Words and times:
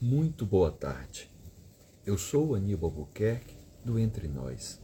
muito 0.00 0.44
boa 0.44 0.70
tarde. 0.70 1.30
Eu 2.04 2.18
sou 2.18 2.54
Aníbal 2.54 2.90
Buquerque, 2.90 3.56
do 3.82 3.98
Entre 3.98 4.28
Nós. 4.28 4.80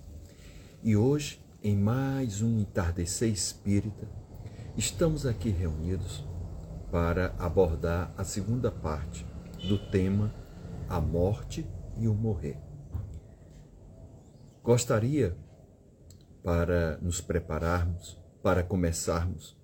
E 0.83 0.97
hoje, 0.97 1.39
em 1.63 1.77
mais 1.77 2.41
um 2.41 2.59
entardecer 2.59 3.31
espírita, 3.31 4.09
estamos 4.75 5.27
aqui 5.27 5.51
reunidos 5.51 6.25
para 6.91 7.35
abordar 7.39 8.13
a 8.17 8.25
segunda 8.25 8.71
parte 8.71 9.27
do 9.69 9.79
tema 9.91 10.35
A 10.89 10.99
Morte 10.99 11.67
e 11.99 12.09
o 12.09 12.15
Morrer. 12.15 12.59
Gostaria, 14.63 15.37
para 16.43 16.97
nos 17.03 17.21
prepararmos, 17.21 18.19
para 18.43 18.63
começarmos, 18.63 19.57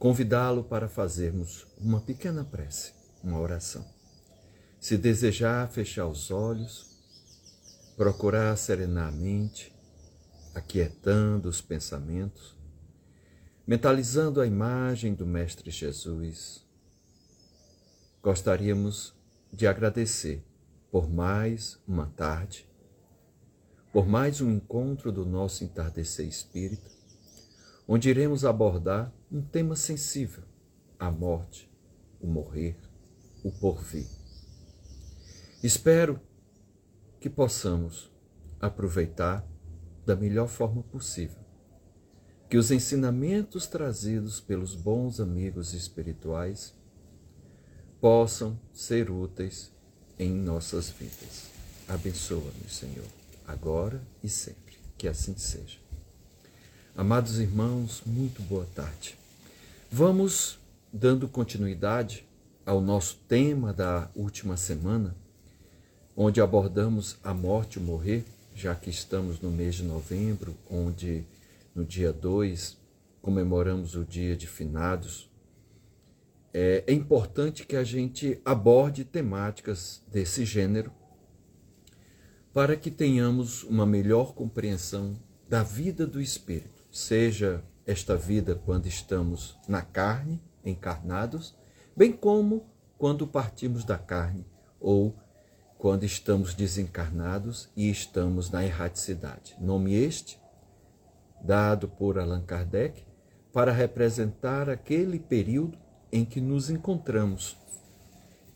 convidá-lo 0.00 0.64
para 0.64 0.88
fazermos 0.88 1.66
uma 1.78 2.00
pequena 2.00 2.44
prece, 2.44 2.92
uma 3.22 3.38
oração. 3.38 3.99
Se 4.80 4.96
desejar 4.96 5.68
fechar 5.68 6.06
os 6.06 6.30
olhos, 6.30 6.86
procurar 7.98 8.56
serenar 8.56 9.08
a 9.08 9.12
mente, 9.12 9.70
aquietando 10.54 11.50
os 11.50 11.60
pensamentos, 11.60 12.56
mentalizando 13.66 14.40
a 14.40 14.46
imagem 14.46 15.12
do 15.12 15.26
Mestre 15.26 15.70
Jesus, 15.70 16.64
gostaríamos 18.22 19.14
de 19.52 19.66
agradecer 19.66 20.42
por 20.90 21.10
mais 21.10 21.78
uma 21.86 22.06
tarde, 22.06 22.66
por 23.92 24.08
mais 24.08 24.40
um 24.40 24.50
encontro 24.50 25.12
do 25.12 25.26
nosso 25.26 25.62
entardecer 25.62 26.26
espírita, 26.26 26.90
onde 27.86 28.08
iremos 28.08 28.46
abordar 28.46 29.12
um 29.30 29.42
tema 29.42 29.76
sensível: 29.76 30.42
a 30.98 31.10
morte, 31.10 31.70
o 32.18 32.26
morrer, 32.26 32.78
o 33.44 33.52
porvir. 33.52 34.19
Espero 35.62 36.18
que 37.20 37.28
possamos 37.28 38.10
aproveitar 38.58 39.46
da 40.06 40.16
melhor 40.16 40.48
forma 40.48 40.82
possível. 40.84 41.38
Que 42.48 42.56
os 42.56 42.70
ensinamentos 42.70 43.66
trazidos 43.66 44.40
pelos 44.40 44.74
bons 44.74 45.20
amigos 45.20 45.74
espirituais 45.74 46.74
possam 48.00 48.58
ser 48.72 49.10
úteis 49.10 49.70
em 50.18 50.32
nossas 50.32 50.88
vidas. 50.88 51.50
Abençoa-nos, 51.86 52.74
Senhor, 52.74 53.06
agora 53.46 54.00
e 54.24 54.30
sempre. 54.30 54.78
Que 54.96 55.08
assim 55.08 55.36
seja. 55.36 55.78
Amados 56.96 57.38
irmãos, 57.38 58.02
muito 58.06 58.40
boa 58.42 58.66
tarde. 58.74 59.14
Vamos 59.90 60.58
dando 60.90 61.28
continuidade 61.28 62.26
ao 62.64 62.80
nosso 62.80 63.16
tema 63.28 63.74
da 63.74 64.10
última 64.14 64.56
semana 64.56 65.14
onde 66.22 66.38
abordamos 66.38 67.16
a 67.24 67.32
morte 67.32 67.78
e 67.78 67.78
o 67.78 67.82
morrer, 67.82 68.26
já 68.54 68.74
que 68.74 68.90
estamos 68.90 69.40
no 69.40 69.50
mês 69.50 69.76
de 69.76 69.82
novembro, 69.82 70.54
onde 70.70 71.24
no 71.74 71.82
dia 71.82 72.12
2 72.12 72.76
comemoramos 73.22 73.94
o 73.94 74.04
dia 74.04 74.36
de 74.36 74.46
finados. 74.46 75.30
É, 76.52 76.84
é 76.86 76.92
importante 76.92 77.64
que 77.64 77.74
a 77.74 77.82
gente 77.82 78.38
aborde 78.44 79.02
temáticas 79.02 80.02
desse 80.12 80.44
gênero 80.44 80.92
para 82.52 82.76
que 82.76 82.90
tenhamos 82.90 83.62
uma 83.62 83.86
melhor 83.86 84.34
compreensão 84.34 85.16
da 85.48 85.62
vida 85.62 86.06
do 86.06 86.20
espírito, 86.20 86.84
seja 86.92 87.64
esta 87.86 88.14
vida 88.14 88.60
quando 88.66 88.86
estamos 88.86 89.58
na 89.66 89.80
carne, 89.80 90.38
encarnados, 90.62 91.56
bem 91.96 92.12
como 92.12 92.66
quando 92.98 93.26
partimos 93.26 93.84
da 93.84 93.96
carne 93.96 94.44
ou 94.78 95.16
quando 95.80 96.04
estamos 96.04 96.52
desencarnados 96.52 97.70
e 97.74 97.90
estamos 97.90 98.50
na 98.50 98.62
erraticidade. 98.62 99.56
Nome 99.58 99.94
este, 99.94 100.38
dado 101.42 101.88
por 101.88 102.18
Allan 102.18 102.42
Kardec, 102.42 103.02
para 103.50 103.72
representar 103.72 104.68
aquele 104.68 105.18
período 105.18 105.78
em 106.12 106.22
que 106.22 106.38
nos 106.38 106.68
encontramos 106.68 107.56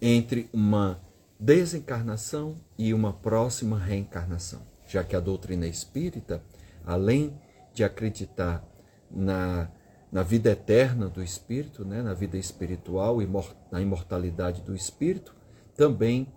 entre 0.02 0.50
uma 0.52 1.00
desencarnação 1.40 2.60
e 2.76 2.92
uma 2.92 3.14
próxima 3.14 3.78
reencarnação, 3.78 4.60
já 4.86 5.02
que 5.02 5.16
a 5.16 5.20
doutrina 5.20 5.66
espírita, 5.66 6.42
além 6.84 7.40
de 7.72 7.82
acreditar 7.82 8.62
na, 9.10 9.70
na 10.12 10.22
vida 10.22 10.50
eterna 10.50 11.08
do 11.08 11.22
espírito, 11.22 11.86
né, 11.86 12.02
na 12.02 12.12
vida 12.12 12.36
espiritual 12.36 13.22
e 13.22 13.28
na 13.72 13.80
imortalidade 13.80 14.60
do 14.60 14.76
espírito, 14.76 15.34
também 15.74 16.28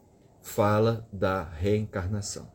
fala 0.48 1.08
da 1.12 1.44
reencarnação. 1.44 2.50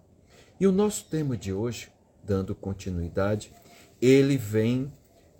E 0.58 0.66
o 0.66 0.72
nosso 0.72 1.04
tema 1.04 1.36
de 1.36 1.52
hoje, 1.52 1.92
dando 2.24 2.54
continuidade, 2.54 3.52
ele 4.00 4.36
vem 4.36 4.92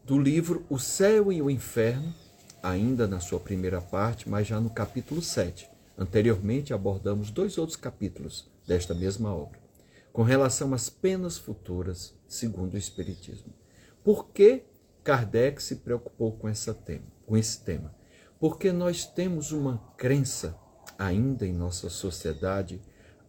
do 0.04 0.18
livro 0.18 0.64
O 0.68 0.78
Céu 0.78 1.32
e 1.32 1.40
o 1.40 1.50
Inferno, 1.50 2.14
ainda 2.62 3.08
na 3.08 3.20
sua 3.20 3.40
primeira 3.40 3.80
parte, 3.80 4.28
mas 4.28 4.46
já 4.46 4.60
no 4.60 4.68
capítulo 4.68 5.22
7. 5.22 5.68
Anteriormente 5.96 6.74
abordamos 6.74 7.30
dois 7.30 7.56
outros 7.56 7.76
capítulos 7.76 8.48
desta 8.66 8.94
mesma 8.94 9.34
obra, 9.34 9.58
com 10.12 10.22
relação 10.22 10.74
às 10.74 10.90
penas 10.90 11.38
futuras, 11.38 12.14
segundo 12.28 12.74
o 12.74 12.78
Espiritismo. 12.78 13.52
Por 14.04 14.28
que 14.28 14.64
Kardec 15.02 15.60
se 15.62 15.76
preocupou 15.76 16.32
com, 16.32 16.48
essa 16.48 16.74
tema, 16.74 17.06
com 17.26 17.36
esse 17.36 17.60
tema? 17.64 17.94
Porque 18.38 18.70
nós 18.72 19.06
temos 19.06 19.52
uma 19.52 19.78
crença 19.96 20.56
ainda 20.98 21.46
em 21.46 21.52
nossa 21.52 21.88
sociedade, 21.88 22.80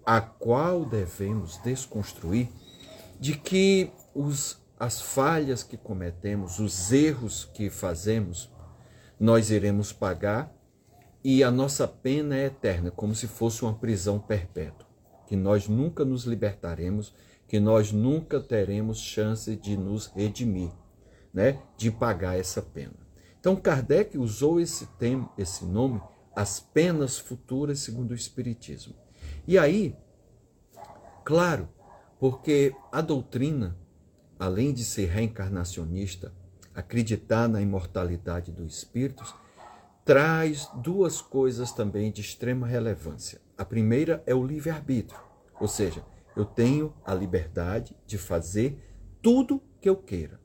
a 0.06 0.20
qual 0.20 0.86
devemos 0.86 1.58
desconstruir, 1.60 2.50
de 3.20 3.38
que 3.38 3.92
os, 4.14 4.62
as 4.80 5.02
falhas 5.02 5.64
que 5.64 5.78
cometemos, 5.78 6.60
os 6.60 6.92
erros 6.92 7.50
que 7.54 7.70
fazemos, 7.70 8.52
nós 9.20 9.50
iremos 9.50 9.94
pagar 9.94 10.54
e 11.24 11.44
a 11.44 11.50
nossa 11.50 11.88
pena 11.88 12.36
é 12.36 12.46
eterna, 12.48 12.92
como 12.92 13.16
se 13.16 13.28
fosse 13.28 13.64
uma 13.64 13.74
prisão 13.74 14.20
perpétua, 14.20 14.86
que 15.26 15.38
nós 15.38 15.70
nunca 15.70 16.04
nos 16.04 16.26
libertaremos, 16.26 17.14
que 17.48 17.60
nós 17.60 17.94
nunca 17.94 18.42
teremos 18.42 19.00
chance 19.00 19.56
de 19.56 19.78
nos 19.78 20.08
redimir, 20.08 20.72
né, 21.34 21.60
de 21.78 21.90
pagar 21.90 22.38
essa 22.38 22.62
pena. 22.62 22.94
Então 23.40 23.56
Kardec 23.56 24.18
usou 24.18 24.60
esse 24.60 24.86
tema, 24.98 25.30
esse 25.38 25.64
nome 25.66 26.02
as 26.36 26.60
penas 26.60 27.18
futuras 27.18 27.80
segundo 27.80 28.12
o 28.12 28.16
Espiritismo. 28.16 28.96
E 29.48 29.58
aí, 29.58 29.96
claro, 31.24 31.70
porque 32.20 32.76
a 32.92 33.02
doutrina, 33.02 33.78
além 34.40 34.74
de 34.74 34.84
ser 34.84 35.10
reencarnacionista, 35.10 36.34
acreditar 36.74 37.48
na 37.48 37.62
imortalidade 37.62 38.52
dos 38.52 38.78
espíritos, 38.78 39.34
traz 40.04 40.70
duas 40.76 41.22
coisas 41.22 41.72
também 41.72 42.12
de 42.12 42.22
extrema 42.22 42.68
relevância. 42.68 43.42
A 43.58 43.64
primeira 43.64 44.24
é 44.26 44.34
o 44.34 44.46
livre-arbítrio, 44.46 45.20
ou 45.60 45.68
seja, 45.68 46.04
eu 46.36 46.46
tenho 46.46 46.94
a 47.06 47.14
liberdade 47.14 47.96
de 48.06 48.18
fazer 48.18 48.78
tudo 49.22 49.62
que 49.80 49.88
eu 49.88 49.96
queira. 49.96 50.40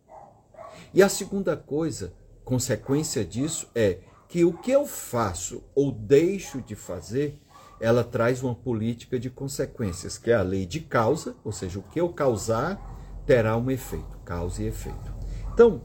E 0.93 1.03
a 1.03 1.09
segunda 1.09 1.57
coisa, 1.57 2.13
consequência 2.45 3.25
disso, 3.25 3.71
é 3.75 4.01
que 4.29 4.45
o 4.45 4.53
que 4.53 4.71
eu 4.71 4.87
faço 4.87 5.65
ou 5.75 5.91
deixo 5.91 6.61
de 6.61 6.77
fazer, 6.77 7.41
ela 7.81 8.05
traz 8.05 8.43
uma 8.43 8.55
política 8.55 9.19
de 9.19 9.31
consequências, 9.31 10.19
que 10.19 10.31
é 10.31 10.35
a 10.35 10.43
lei 10.43 10.67
de 10.67 10.81
causa, 10.81 11.35
ou 11.43 11.51
seja, 11.51 11.79
o 11.79 11.83
que 11.83 11.99
eu 11.99 12.13
causar 12.13 13.23
terá 13.25 13.57
um 13.57 13.71
efeito, 13.71 14.19
causa 14.25 14.63
e 14.63 14.67
efeito. 14.67 15.15
Então, 15.53 15.83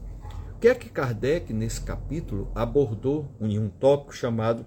o 0.54 0.58
que 0.58 0.68
é 0.68 0.74
que 0.74 0.90
Kardec, 0.90 1.52
nesse 1.52 1.80
capítulo, 1.80 2.50
abordou 2.54 3.30
em 3.40 3.58
um 3.58 3.68
tópico 3.68 4.14
chamado 4.14 4.66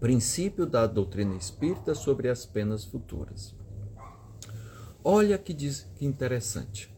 Princípio 0.00 0.64
da 0.64 0.86
Doutrina 0.86 1.34
Espírita 1.34 1.94
sobre 1.94 2.28
as 2.28 2.46
Penas 2.46 2.84
Futuras? 2.84 3.54
Olha 5.04 5.36
que, 5.38 5.52
diz, 5.52 5.90
que 5.96 6.06
interessante. 6.06 6.94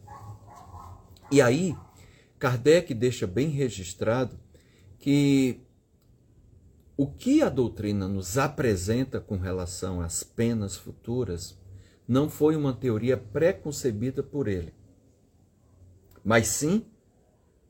E 1.32 1.40
aí, 1.40 1.76
Kardec 2.38 2.92
deixa 2.94 3.26
bem 3.26 3.48
registrado 3.48 4.38
que 4.98 5.64
o 7.02 7.06
que 7.06 7.40
a 7.40 7.48
doutrina 7.48 8.06
nos 8.06 8.36
apresenta 8.36 9.18
com 9.18 9.38
relação 9.38 10.02
às 10.02 10.22
penas 10.22 10.76
futuras 10.76 11.58
não 12.06 12.28
foi 12.28 12.54
uma 12.54 12.74
teoria 12.74 13.16
preconcebida 13.16 14.22
por 14.22 14.46
ele, 14.46 14.74
mas 16.22 16.48
sim 16.48 16.84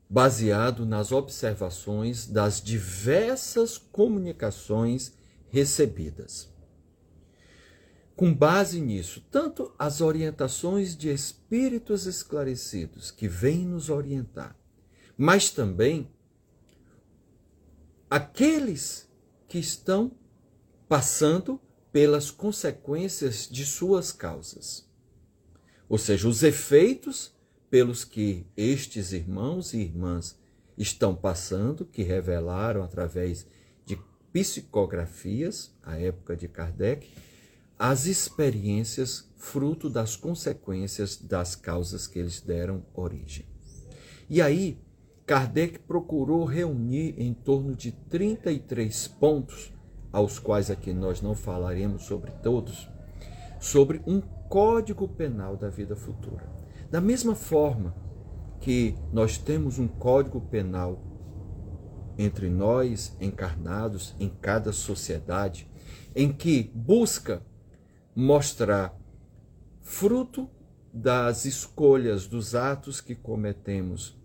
baseado 0.09 0.85
nas 0.85 1.13
observações 1.13 2.27
das 2.27 2.61
diversas 2.61 3.77
comunicações 3.77 5.13
recebidas. 5.47 6.53
Com 8.13 8.33
base 8.33 8.81
nisso, 8.81 9.25
tanto 9.31 9.73
as 9.79 10.01
orientações 10.01 10.93
de 10.93 11.07
espíritos 11.07 12.05
esclarecidos 12.05 13.11
que 13.11 13.29
vêm 13.29 13.65
nos 13.65 13.89
orientar, 13.89 14.57
mas 15.17 15.49
também 15.49 16.11
aqueles 18.09 19.09
que 19.51 19.59
estão 19.59 20.13
passando 20.87 21.59
pelas 21.91 22.31
consequências 22.31 23.49
de 23.51 23.65
suas 23.65 24.09
causas. 24.09 24.89
Ou 25.89 25.97
seja, 25.97 26.25
os 26.25 26.41
efeitos 26.41 27.33
pelos 27.69 28.05
que 28.05 28.47
estes 28.55 29.11
irmãos 29.11 29.73
e 29.73 29.79
irmãs 29.79 30.39
estão 30.77 31.13
passando, 31.13 31.83
que 31.85 32.01
revelaram 32.01 32.81
através 32.81 33.45
de 33.85 33.99
psicografias, 34.31 35.75
a 35.83 35.99
época 35.99 36.37
de 36.37 36.47
Kardec, 36.47 37.09
as 37.77 38.05
experiências 38.05 39.29
fruto 39.35 39.89
das 39.89 40.15
consequências 40.15 41.17
das 41.17 41.57
causas 41.57 42.07
que 42.07 42.19
eles 42.19 42.39
deram 42.39 42.85
origem. 42.93 43.45
E 44.29 44.41
aí, 44.41 44.77
Kardec 45.25 45.79
procurou 45.79 46.43
reunir 46.45 47.15
em 47.17 47.33
torno 47.33 47.75
de 47.75 47.91
33 47.91 49.07
pontos, 49.07 49.73
aos 50.11 50.39
quais 50.39 50.69
aqui 50.69 50.93
nós 50.93 51.21
não 51.21 51.35
falaremos 51.35 52.03
sobre 52.03 52.31
todos, 52.43 52.89
sobre 53.59 54.01
um 54.05 54.19
código 54.49 55.07
penal 55.07 55.55
da 55.55 55.69
vida 55.69 55.95
futura. 55.95 56.45
Da 56.89 56.99
mesma 56.99 57.35
forma 57.35 57.95
que 58.59 58.95
nós 59.13 59.37
temos 59.37 59.79
um 59.79 59.87
código 59.87 60.41
penal 60.41 61.01
entre 62.17 62.49
nós 62.49 63.15
encarnados 63.19 64.13
em 64.19 64.27
cada 64.27 64.73
sociedade, 64.73 65.69
em 66.15 66.31
que 66.31 66.71
busca 66.75 67.41
mostrar 68.13 68.95
fruto 69.79 70.49
das 70.93 71.45
escolhas, 71.45 72.27
dos 72.27 72.53
atos 72.53 72.99
que 72.99 73.15
cometemos 73.15 74.20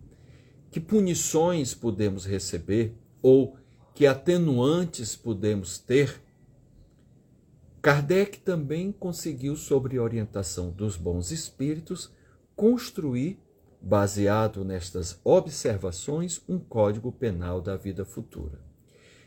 que 0.71 0.79
punições 0.79 1.73
podemos 1.73 2.25
receber 2.25 2.95
ou 3.21 3.55
que 3.93 4.05
atenuantes 4.05 5.15
podemos 5.15 5.79
ter, 5.79 6.21
Kardec 7.81 8.39
também 8.39 8.91
conseguiu, 8.91 9.55
sob 9.55 9.97
orientação 9.97 10.71
dos 10.71 10.97
bons 10.97 11.31
espíritos, 11.31 12.11
construir, 12.55 13.39
baseado 13.81 14.65
nestas 14.65 15.19
observações, 15.23 16.41
um 16.49 16.59
código 16.59 17.11
penal 17.11 17.61
da 17.61 17.77
vida 17.77 18.03
futura. 18.03 18.59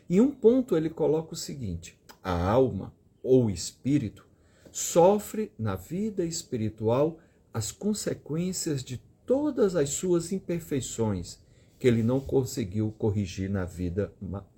Em 0.09 0.19
um 0.19 0.29
ponto 0.29 0.75
ele 0.75 0.89
coloca 0.89 1.33
o 1.33 1.37
seguinte: 1.37 1.97
a 2.23 2.49
alma 2.49 2.93
ou 3.23 3.49
espírito 3.49 4.27
sofre 4.71 5.51
na 5.57 5.75
vida 5.75 6.23
espiritual 6.23 7.17
as 7.53 7.71
consequências 7.71 8.83
de 8.83 9.01
todas 9.25 9.75
as 9.75 9.89
suas 9.89 10.31
imperfeições 10.31 11.39
que 11.79 11.87
ele 11.87 12.03
não 12.03 12.19
conseguiu 12.19 12.93
corrigir 12.97 13.49
na 13.49 13.65
vida 13.65 14.13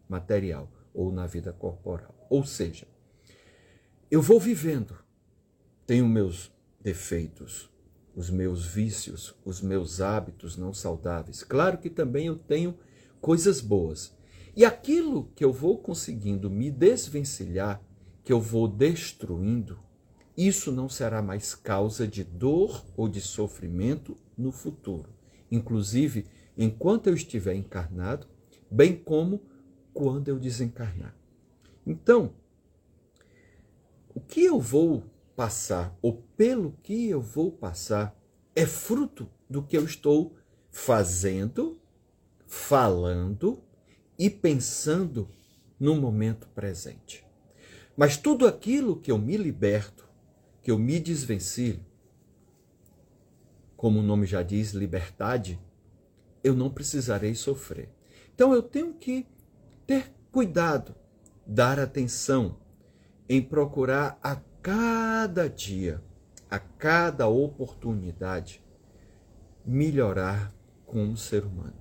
material 0.09 0.69
ou 0.93 1.11
na 1.11 1.25
vida 1.25 1.53
corporal. 1.53 2.13
Ou 2.29 2.45
seja, 2.45 2.87
eu 4.11 4.21
vou 4.21 4.39
vivendo, 4.39 4.95
tenho 5.85 6.07
meus 6.07 6.51
defeitos, 6.81 7.69
os 8.15 8.29
meus 8.29 8.65
vícios, 8.65 9.33
os 9.43 9.61
meus 9.61 10.01
hábitos 10.01 10.57
não 10.57 10.73
saudáveis. 10.73 11.43
Claro 11.43 11.77
que 11.77 11.89
também 11.89 12.27
eu 12.27 12.35
tenho 12.35 12.77
coisas 13.19 13.59
boas. 13.59 14.15
E 14.55 14.63
aquilo 14.63 15.31
que 15.35 15.43
eu 15.43 15.51
vou 15.51 15.79
conseguindo 15.79 16.49
me 16.49 16.69
desvencilhar, 16.69 17.81
que 18.23 18.31
eu 18.31 18.39
vou 18.39 18.67
destruindo, 18.67 19.79
isso 20.37 20.71
não 20.71 20.87
será 20.87 21.21
mais 21.21 21.55
causa 21.55 22.07
de 22.07 22.23
dor 22.23 22.85
ou 22.95 23.07
de 23.07 23.21
sofrimento 23.21 24.17
no 24.37 24.51
futuro, 24.51 25.09
inclusive 25.51 26.25
enquanto 26.57 27.07
eu 27.07 27.13
estiver 27.13 27.55
encarnado, 27.55 28.27
bem 28.69 28.95
como 28.95 29.41
quando 29.93 30.27
eu 30.27 30.39
desencarnar. 30.39 31.15
Então, 31.85 32.33
o 34.13 34.19
que 34.19 34.43
eu 34.43 34.59
vou 34.59 35.03
passar, 35.35 35.97
ou 36.01 36.23
pelo 36.37 36.73
que 36.83 37.09
eu 37.09 37.21
vou 37.21 37.51
passar, 37.51 38.17
é 38.55 38.65
fruto 38.65 39.29
do 39.49 39.63
que 39.63 39.75
eu 39.75 39.83
estou 39.83 40.35
fazendo, 40.69 41.79
falando 42.45 43.61
e 44.17 44.29
pensando 44.29 45.27
no 45.79 45.95
momento 45.95 46.47
presente. 46.49 47.25
Mas 47.95 48.17
tudo 48.17 48.47
aquilo 48.47 48.99
que 48.99 49.11
eu 49.11 49.17
me 49.17 49.37
liberto, 49.37 50.07
que 50.61 50.71
eu 50.71 50.79
me 50.79 50.99
desvencilho, 50.99 51.85
como 53.83 53.99
o 53.99 54.01
nome 54.01 54.25
já 54.25 54.41
diz, 54.41 54.71
liberdade, 54.71 55.59
eu 56.41 56.55
não 56.55 56.69
precisarei 56.69 57.35
sofrer. 57.35 57.89
Então 58.33 58.53
eu 58.53 58.63
tenho 58.63 58.93
que 58.93 59.27
ter 59.85 60.09
cuidado, 60.31 60.95
dar 61.45 61.77
atenção 61.77 62.61
em 63.27 63.41
procurar 63.41 64.17
a 64.23 64.37
cada 64.61 65.49
dia, 65.49 66.01
a 66.49 66.57
cada 66.59 67.27
oportunidade, 67.27 68.63
melhorar 69.65 70.55
como 70.85 71.17
ser 71.17 71.43
humano, 71.43 71.75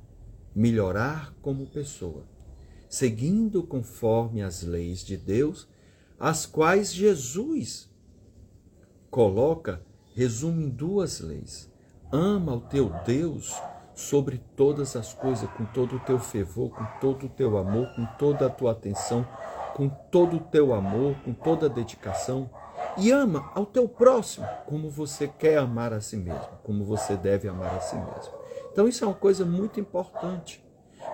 melhorar 0.52 1.32
como 1.40 1.68
pessoa, 1.68 2.26
seguindo 2.88 3.62
conforme 3.62 4.42
as 4.42 4.64
leis 4.64 5.04
de 5.04 5.16
Deus, 5.16 5.68
as 6.18 6.46
quais 6.46 6.92
Jesus 6.92 7.88
coloca, 9.08 9.80
resume 10.16 10.64
em 10.64 10.68
duas 10.68 11.20
leis 11.20 11.70
Ama 12.12 12.56
o 12.56 12.60
teu 12.60 12.90
Deus 13.06 13.58
sobre 13.94 14.36
todas 14.54 14.94
as 14.96 15.14
coisas, 15.14 15.48
com 15.52 15.64
todo 15.64 15.96
o 15.96 16.00
teu 16.00 16.18
fervor, 16.18 16.70
com 16.70 16.84
todo 17.00 17.24
o 17.24 17.28
teu 17.30 17.56
amor, 17.56 17.88
com 17.94 18.04
toda 18.18 18.46
a 18.46 18.50
tua 18.50 18.72
atenção, 18.72 19.26
com 19.74 19.88
todo 19.88 20.36
o 20.36 20.40
teu 20.40 20.74
amor, 20.74 21.16
com 21.24 21.32
toda 21.32 21.66
a 21.66 21.70
dedicação. 21.70 22.50
E 22.98 23.10
ama 23.10 23.50
ao 23.54 23.64
teu 23.64 23.88
próximo 23.88 24.46
como 24.66 24.90
você 24.90 25.26
quer 25.26 25.56
amar 25.56 25.94
a 25.94 26.02
si 26.02 26.16
mesmo, 26.16 26.50
como 26.62 26.84
você 26.84 27.16
deve 27.16 27.48
amar 27.48 27.74
a 27.74 27.80
si 27.80 27.96
mesmo. 27.96 28.34
Então, 28.70 28.86
isso 28.86 29.04
é 29.04 29.06
uma 29.06 29.16
coisa 29.16 29.46
muito 29.46 29.80
importante, 29.80 30.62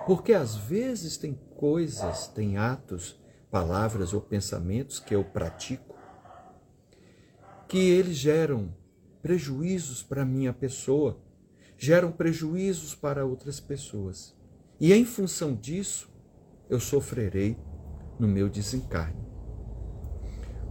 porque 0.05 0.33
às 0.33 0.55
vezes 0.55 1.15
tem 1.15 1.33
coisas, 1.55 2.27
tem 2.27 2.57
atos, 2.57 3.17
palavras 3.49 4.13
ou 4.13 4.19
pensamentos 4.19 4.99
que 4.99 5.15
eu 5.15 5.23
pratico 5.23 5.89
que 7.69 7.77
eles 7.77 8.17
geram 8.17 8.73
prejuízos 9.29 10.01
para 10.01 10.25
minha 10.25 10.51
pessoa, 10.51 11.21
geram 11.77 12.11
prejuízos 12.11 12.95
para 12.95 13.27
outras 13.27 13.59
pessoas. 13.59 14.35
E 14.79 14.91
em 14.91 15.05
função 15.05 15.53
disso, 15.53 16.09
eu 16.67 16.79
sofrerei 16.79 17.55
no 18.17 18.27
meu 18.27 18.49
desencarne. 18.49 19.23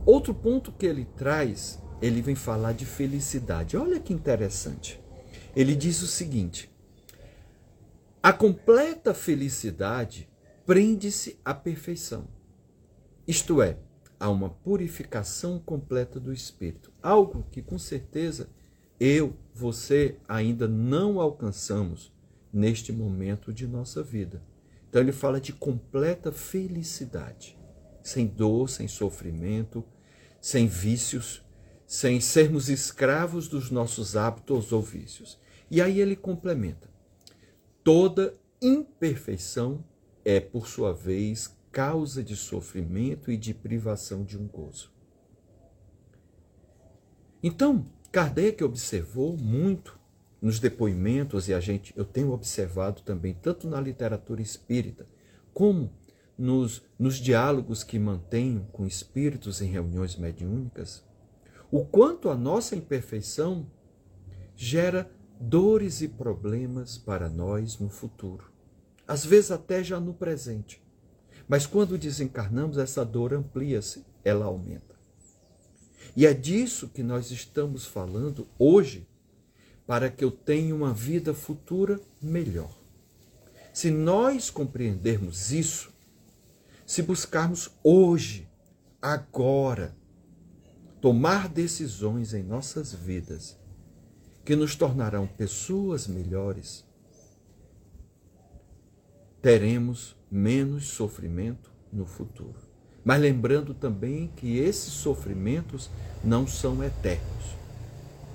Outro 0.05 0.34
ponto 0.34 0.72
que 0.72 0.87
ele 0.87 1.05
traz, 1.05 1.81
ele 2.03 2.20
vem 2.20 2.34
falar 2.34 2.72
de 2.72 2.84
felicidade. 2.84 3.77
Olha 3.77 4.00
que 4.00 4.12
interessante. 4.12 5.00
Ele 5.55 5.77
diz 5.77 6.03
o 6.03 6.08
seguinte: 6.08 6.69
a 8.20 8.32
completa 8.32 9.15
felicidade 9.15 10.29
prende-se 10.67 11.38
à 11.44 11.55
perfeição. 11.55 12.27
Isto 13.24 13.62
é, 13.62 13.79
a 14.19 14.29
uma 14.29 14.51
purificação 14.51 15.58
completa 15.58 16.19
do 16.19 16.32
espírito. 16.32 16.93
Algo 17.03 17.46
que 17.51 17.63
com 17.63 17.79
certeza 17.79 18.48
eu, 18.98 19.37
você 19.55 20.17
ainda 20.29 20.67
não 20.67 21.20
alcançamos 21.20 22.13
neste 22.53 22.93
momento 22.93 23.53
de 23.53 23.67
nossa 23.67 24.03
vida. 24.03 24.43
Então 24.89 25.01
ele 25.01 25.13
fala 25.13 25.41
de 25.41 25.53
completa 25.53 26.32
felicidade, 26.32 27.56
sem 28.03 28.27
dor, 28.27 28.69
sem 28.69 28.89
sofrimento, 28.89 29.84
sem 30.41 30.67
vícios, 30.67 31.44
sem 31.87 32.20
sermos 32.20 32.69
escravos 32.69 33.48
dos 33.48 33.70
nossos 33.70 34.17
hábitos 34.17 34.72
ou 34.72 34.82
vícios. 34.82 35.39
E 35.70 35.81
aí 35.81 36.01
ele 36.01 36.17
complementa: 36.17 36.89
toda 37.84 38.34
imperfeição 38.60 39.84
é, 40.25 40.41
por 40.41 40.67
sua 40.67 40.93
vez, 40.93 41.56
causa 41.79 42.25
de 42.25 42.35
sofrimento 42.35 43.31
e 43.31 43.37
de 43.37 43.55
privação 43.55 44.25
de 44.25 44.37
um 44.37 44.49
gozo. 44.49 44.91
Então, 47.41 47.87
Kardec 48.11 48.65
observou 48.65 49.37
muito 49.37 49.97
nos 50.43 50.58
depoimentos 50.58 51.47
e 51.47 51.55
a 51.55 51.61
gente 51.61 51.97
eu 51.97 52.05
tenho 52.05 52.32
observado 52.32 53.03
também 53.03 53.32
tanto 53.32 53.69
na 53.69 53.81
literatura 53.81 54.43
espírita 54.43 55.06
como 55.55 55.93
nos, 56.37 56.82
nos 56.99 57.15
diálogos 57.15 57.85
que 57.85 57.97
mantenho 57.97 58.67
com 58.73 58.85
espíritos 58.85 59.63
em 59.63 59.69
reuniões 59.69 60.17
mediúnicas, 60.17 61.05
o 61.70 61.85
quanto 61.85 62.29
a 62.29 62.35
nossa 62.37 62.75
imperfeição 62.75 63.70
gera 64.56 65.08
dores 65.39 66.03
e 66.03 66.08
problemas 66.08 66.99
para 66.99 67.29
nós 67.29 67.79
no 67.79 67.89
futuro, 67.89 68.51
às 69.06 69.25
vezes 69.25 69.53
até 69.53 69.85
já 69.85 70.01
no 70.01 70.13
presente. 70.13 70.88
Mas 71.48 71.67
quando 71.67 71.96
desencarnamos, 71.96 72.76
essa 72.76 73.05
dor 73.05 73.32
amplia-se, 73.32 74.05
ela 74.22 74.44
aumenta. 74.44 74.94
E 76.14 76.26
é 76.26 76.34
disso 76.34 76.88
que 76.88 77.02
nós 77.02 77.31
estamos 77.31 77.86
falando 77.86 78.46
hoje, 78.58 79.08
para 79.86 80.10
que 80.10 80.22
eu 80.22 80.31
tenha 80.31 80.74
uma 80.74 80.93
vida 80.93 81.32
futura 81.32 81.98
melhor. 82.20 82.76
Se 83.72 83.90
nós 83.90 84.50
compreendermos 84.50 85.50
isso, 85.50 85.90
se 86.84 87.02
buscarmos 87.02 87.70
hoje, 87.82 88.46
agora, 89.00 89.96
tomar 91.00 91.48
decisões 91.48 92.34
em 92.34 92.43
nossas 92.43 92.93
vidas 92.93 93.56
que 94.44 94.56
nos 94.56 94.74
tornarão 94.74 95.26
pessoas 95.26 96.06
melhores, 96.06 96.84
teremos 99.40 100.18
menos 100.31 100.89
sofrimento 100.89 101.70
no 101.93 102.06
futuro. 102.06 102.69
Mas 103.05 103.20
lembrando 103.20 103.73
também 103.73 104.31
que 104.37 104.58
esses 104.58 104.93
sofrimentos 104.93 105.91
não 106.23 106.47
são 106.47 106.82
eternos. 106.85 107.56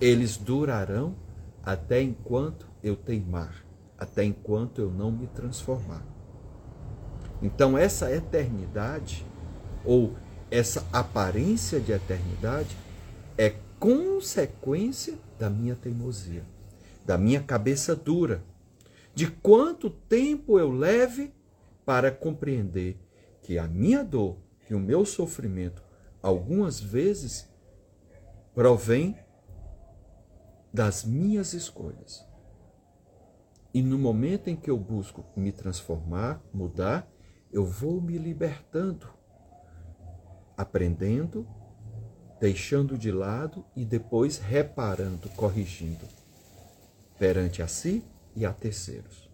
Eles 0.01 0.37
durarão 0.37 1.15
até 1.63 2.01
enquanto 2.01 2.67
eu 2.83 2.95
teimar, 2.95 3.63
até 3.97 4.23
enquanto 4.23 4.81
eu 4.81 4.91
não 4.91 5.11
me 5.11 5.27
transformar. 5.27 6.03
Então, 7.41 7.77
essa 7.77 8.11
eternidade, 8.11 9.25
ou 9.85 10.15
essa 10.49 10.85
aparência 10.91 11.79
de 11.79 11.91
eternidade, 11.91 12.75
é 13.37 13.53
consequência 13.79 15.15
da 15.37 15.49
minha 15.49 15.75
teimosia, 15.75 16.43
da 17.05 17.17
minha 17.17 17.41
cabeça 17.41 17.95
dura, 17.95 18.43
de 19.13 19.27
quanto 19.27 19.89
tempo 19.89 20.57
eu 20.57 20.71
leve 20.71 21.33
para 21.85 22.11
compreender 22.11 22.97
que 23.41 23.57
a 23.57 23.67
minha 23.67 24.03
dor 24.03 24.37
e 24.69 24.73
o 24.73 24.79
meu 24.79 25.05
sofrimento, 25.05 25.83
algumas 26.21 26.79
vezes, 26.79 27.49
provém 28.53 29.17
das 30.73 31.03
minhas 31.03 31.53
escolhas. 31.53 32.25
E 33.73 33.81
no 33.81 33.97
momento 33.97 34.49
em 34.49 34.55
que 34.55 34.69
eu 34.69 34.77
busco 34.77 35.25
me 35.35 35.51
transformar, 35.51 36.41
mudar, 36.53 37.11
eu 37.51 37.65
vou 37.65 37.99
me 37.99 38.17
libertando, 38.17 39.07
aprendendo, 40.55 41.47
deixando 42.39 42.97
de 42.97 43.11
lado 43.11 43.65
e 43.75 43.83
depois 43.83 44.37
reparando, 44.37 45.29
corrigindo 45.29 46.05
perante 47.17 47.61
a 47.61 47.67
si 47.67 48.03
e 48.35 48.45
a 48.45 48.53
terceiros. 48.53 49.29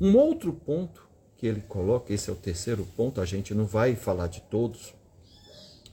Um 0.00 0.16
outro 0.16 0.52
ponto 0.52 1.07
que 1.38 1.46
ele 1.46 1.60
coloca, 1.60 2.12
esse 2.12 2.28
é 2.28 2.32
o 2.32 2.36
terceiro 2.36 2.84
ponto, 2.96 3.20
a 3.20 3.24
gente 3.24 3.54
não 3.54 3.64
vai 3.64 3.94
falar 3.94 4.26
de 4.26 4.40
todos, 4.42 4.92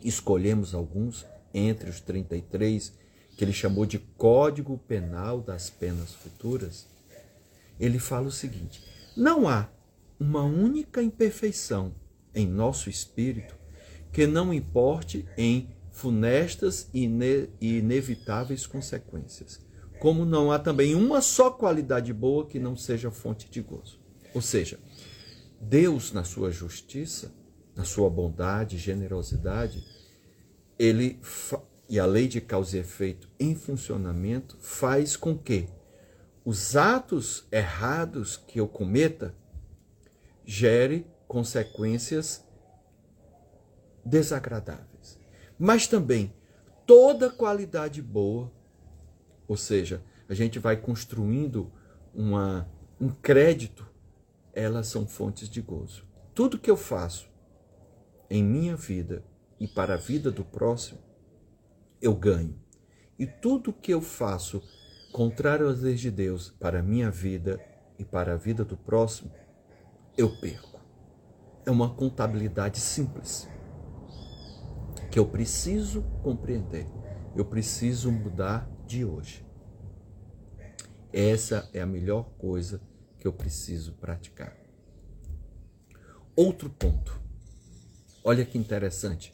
escolhemos 0.04 0.74
alguns 0.74 1.26
entre 1.54 1.90
os 1.90 2.02
33 2.02 2.92
que 3.38 3.44
ele 3.44 3.54
chamou 3.54 3.86
de 3.86 4.00
Código 4.00 4.78
Penal 4.88 5.40
das 5.40 5.70
Penas 5.70 6.14
Futuras, 6.14 6.88
ele 7.80 8.00
fala 8.00 8.28
o 8.28 8.32
seguinte: 8.32 8.84
não 9.16 9.48
há 9.48 9.70
uma 10.20 10.44
única 10.44 11.04
imperfeição 11.04 11.94
em 12.34 12.48
nosso 12.48 12.90
espírito 12.90 13.56
que 14.12 14.26
não 14.26 14.54
importe 14.54 15.28
em 15.38 15.70
funestas 15.92 16.90
e 16.94 17.04
inevitáveis 17.62 18.66
consequências, 18.66 19.62
como 20.00 20.26
não 20.26 20.52
há 20.52 20.58
também 20.58 20.96
uma 20.96 21.22
só 21.22 21.52
qualidade 21.52 22.12
boa 22.12 22.48
que 22.48 22.58
não 22.60 22.76
seja 22.76 23.12
fonte 23.12 23.50
de 23.50 23.62
gozo. 23.62 24.00
Ou 24.34 24.42
seja, 24.42 24.80
Deus, 25.60 26.12
na 26.12 26.24
sua 26.24 26.52
justiça, 26.52 27.34
na 27.76 27.84
sua 27.84 28.10
bondade, 28.10 28.78
generosidade, 28.78 29.84
ele 30.78 31.20
e 31.88 32.00
a 32.00 32.06
lei 32.06 32.28
de 32.28 32.42
causa 32.42 32.78
e 32.78 32.80
efeito 32.80 33.30
em 33.40 33.56
funcionamento 33.56 34.58
faz 34.60 35.16
com 35.16 35.38
que 35.38 35.68
os 36.44 36.76
atos 36.76 37.48
errados 37.52 38.38
que 38.38 38.60
eu 38.60 38.68
cometa 38.68 39.36
gere 40.44 41.08
consequências 41.28 42.44
desagradáveis. 44.04 45.20
Mas 45.58 45.88
também 45.88 46.34
toda 46.86 47.30
qualidade 47.30 48.02
boa, 48.02 48.52
ou 49.48 49.58
seja, 49.58 50.04
a 50.30 50.34
gente 50.34 50.60
vai 50.60 50.78
construindo 50.78 51.72
uma, 52.14 52.70
um 53.00 53.10
crédito, 53.10 53.88
elas 54.56 54.88
são 54.88 55.06
fontes 55.06 55.50
de 55.50 55.62
gozo. 55.62 56.06
Tudo 56.34 56.58
que 56.58 56.72
eu 56.72 56.78
faço 56.78 57.30
em 58.30 58.42
minha 58.42 58.76
vida 58.76 59.24
e 59.60 59.68
para 59.68 59.96
a 59.96 59.98
vida 59.98 60.32
do 60.32 60.44
próximo 60.46 61.00
eu 62.02 62.16
ganho. 62.16 62.58
E 63.20 63.28
tudo 63.28 63.74
que 63.74 63.94
eu 63.94 64.02
faço 64.02 64.64
contrário 65.12 65.68
às 65.68 65.82
leis 65.82 66.00
de 66.00 66.10
Deus 66.10 66.50
para 66.60 66.80
a 66.80 66.84
minha 66.84 67.12
vida 67.12 67.60
e 68.00 68.04
para 68.04 68.34
a 68.34 68.38
vida 68.38 68.64
do 68.66 68.76
próximo, 68.76 69.32
eu 70.18 70.30
perco. 70.40 70.80
É 71.66 71.72
uma 71.72 71.94
contabilidade 71.94 72.80
simples 72.80 73.50
que 75.10 75.20
eu 75.20 75.26
preciso 75.26 76.04
compreender. 76.22 76.88
Eu 77.36 77.46
preciso 77.46 78.12
mudar 78.12 78.70
de 78.86 79.04
hoje. 79.04 79.46
Essa 81.12 81.70
é 81.74 81.82
a 81.82 81.86
melhor 81.86 82.30
coisa 82.38 82.82
que 83.26 83.28
eu 83.28 83.34
preciso 83.34 83.94
praticar. 83.94 84.56
Outro 86.36 86.70
ponto. 86.70 87.20
Olha 88.24 88.46
que 88.46 88.56
interessante. 88.56 89.34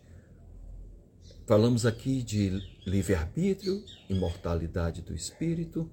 Falamos 1.45 1.85
aqui 1.85 2.23
de 2.23 2.51
livre-arbítrio, 2.87 3.83
imortalidade 4.07 5.01
do 5.01 5.13
espírito, 5.13 5.91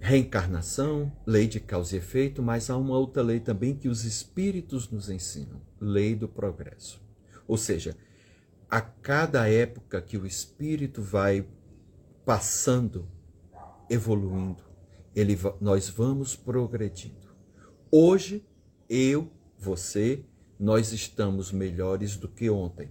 reencarnação, 0.00 1.10
lei 1.24 1.46
de 1.46 1.60
causa 1.60 1.94
e 1.94 1.98
efeito, 1.98 2.42
mas 2.42 2.68
há 2.68 2.76
uma 2.76 2.98
outra 2.98 3.22
lei 3.22 3.40
também 3.40 3.74
que 3.74 3.88
os 3.88 4.04
espíritos 4.04 4.90
nos 4.90 5.08
ensinam, 5.08 5.62
lei 5.80 6.14
do 6.14 6.28
progresso. 6.28 7.00
Ou 7.48 7.56
seja, 7.56 7.96
a 8.68 8.82
cada 8.82 9.48
época 9.48 10.02
que 10.02 10.18
o 10.18 10.26
espírito 10.26 11.00
vai 11.00 11.48
passando, 12.22 13.08
evoluindo, 13.88 14.71
ele, 15.14 15.38
nós 15.60 15.88
vamos 15.88 16.34
progredindo. 16.34 17.32
Hoje, 17.90 18.44
eu, 18.88 19.30
você, 19.58 20.24
nós 20.58 20.92
estamos 20.92 21.52
melhores 21.52 22.16
do 22.16 22.28
que 22.28 22.48
ontem 22.48 22.90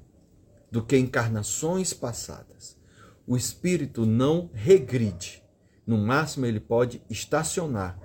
do 0.72 0.82
que 0.82 0.98
encarnações 0.98 1.94
passadas. 1.94 2.78
O 3.28 3.36
espírito 3.36 4.06
não 4.06 4.50
regride. 4.54 5.44
No 5.86 5.98
máximo, 5.98 6.46
ele 6.46 6.62
pode 6.62 7.02
estacionar 7.10 8.00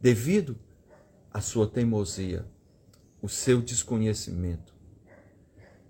devido 0.00 0.58
à 1.30 1.40
sua 1.40 1.66
teimosia, 1.66 2.46
o 3.20 3.28
seu 3.28 3.60
desconhecimento. 3.60 4.74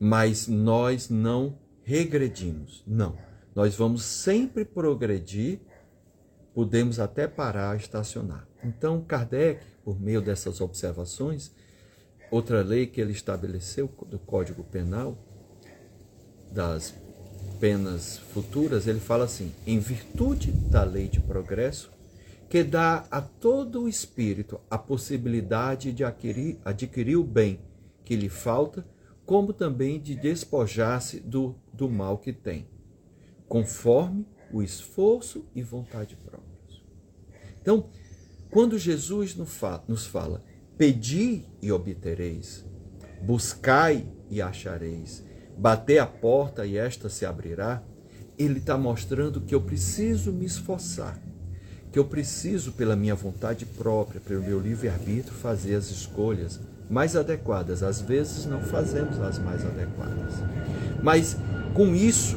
Mas 0.01 0.49
nós 0.49 1.09
não 1.09 1.59
regredimos. 1.85 2.83
Não. 2.87 3.17
Nós 3.55 3.77
vamos 3.77 4.03
sempre 4.03 4.65
progredir, 4.65 5.61
podemos 6.55 7.01
até 7.01 7.27
parar, 7.27 7.77
estacionar. 7.77 8.47
Então, 8.63 9.03
Kardec, 9.03 9.61
por 9.85 10.01
meio 10.01 10.23
dessas 10.23 10.61
observações, 10.61 11.51
outra 12.31 12.63
lei 12.63 12.87
que 12.87 13.01
ele 13.01 13.13
estabeleceu 13.13 13.91
do 14.07 14.19
Código 14.19 14.63
Penal, 14.65 15.19
das 16.51 16.95
penas 17.59 18.19
futuras, 18.33 18.87
ele 18.87 19.01
fala 19.01 19.25
assim: 19.25 19.53
em 19.67 19.79
virtude 19.79 20.53
da 20.53 20.85
lei 20.85 21.09
de 21.09 21.21
progresso, 21.21 21.91
que 22.49 22.63
dá 22.63 23.05
a 23.11 23.21
todo 23.21 23.83
o 23.83 23.89
espírito 23.89 24.61
a 24.71 24.79
possibilidade 24.79 25.93
de 25.93 26.05
adquirir, 26.05 26.59
adquirir 26.65 27.17
o 27.17 27.25
bem 27.25 27.61
que 28.05 28.15
lhe 28.15 28.29
falta, 28.29 28.87
como 29.27 29.53
também 29.53 30.01
de 30.01 30.15
despojar-se 30.15 31.19
do, 31.19 31.57
do 31.73 31.89
mal 31.89 32.19
que 32.19 32.33
tem, 32.33 32.69
conforme 33.49 34.27
o 34.55 34.63
esforço 34.63 35.45
e 35.53 35.63
vontade 35.63 36.15
próprios. 36.15 36.81
Então, 37.61 37.89
quando 38.53 38.79
Jesus 38.79 39.35
nos 39.35 40.07
fala, 40.07 40.45
pedi 40.79 41.45
e 41.61 41.73
obtereis, 41.73 42.65
buscai 43.21 44.07
e 44.31 44.41
achareis, 44.41 45.25
bater 45.59 45.99
a 45.99 46.07
porta 46.07 46.65
e 46.65 46.77
esta 46.77 47.09
se 47.09 47.27
abrirá, 47.27 47.83
ele 48.39 48.61
está 48.61 48.79
mostrando 48.79 49.41
que 49.41 49.57
eu 49.57 49.61
preciso 49.61 50.33
me 50.33 50.45
esforçar, 50.45 51.21
que 51.91 51.99
eu 51.99 52.05
preciso, 52.05 52.71
pela 52.73 52.95
minha 52.95 53.17
vontade 53.17 53.67
própria, 53.67 54.21
pelo 54.21 54.43
meu 54.45 54.61
livre-arbítrio, 54.61 55.35
fazer 55.35 55.75
as 55.75 55.91
escolhas 55.91 56.61
mais 56.89 57.17
adequadas. 57.17 57.83
Às 57.83 58.01
vezes 58.01 58.47
não 58.47 58.61
fazemos 58.61 59.19
as 59.21 59.37
mais 59.37 59.65
adequadas. 59.65 60.35
Mas 61.03 61.37
com 61.75 61.93
isso, 61.93 62.37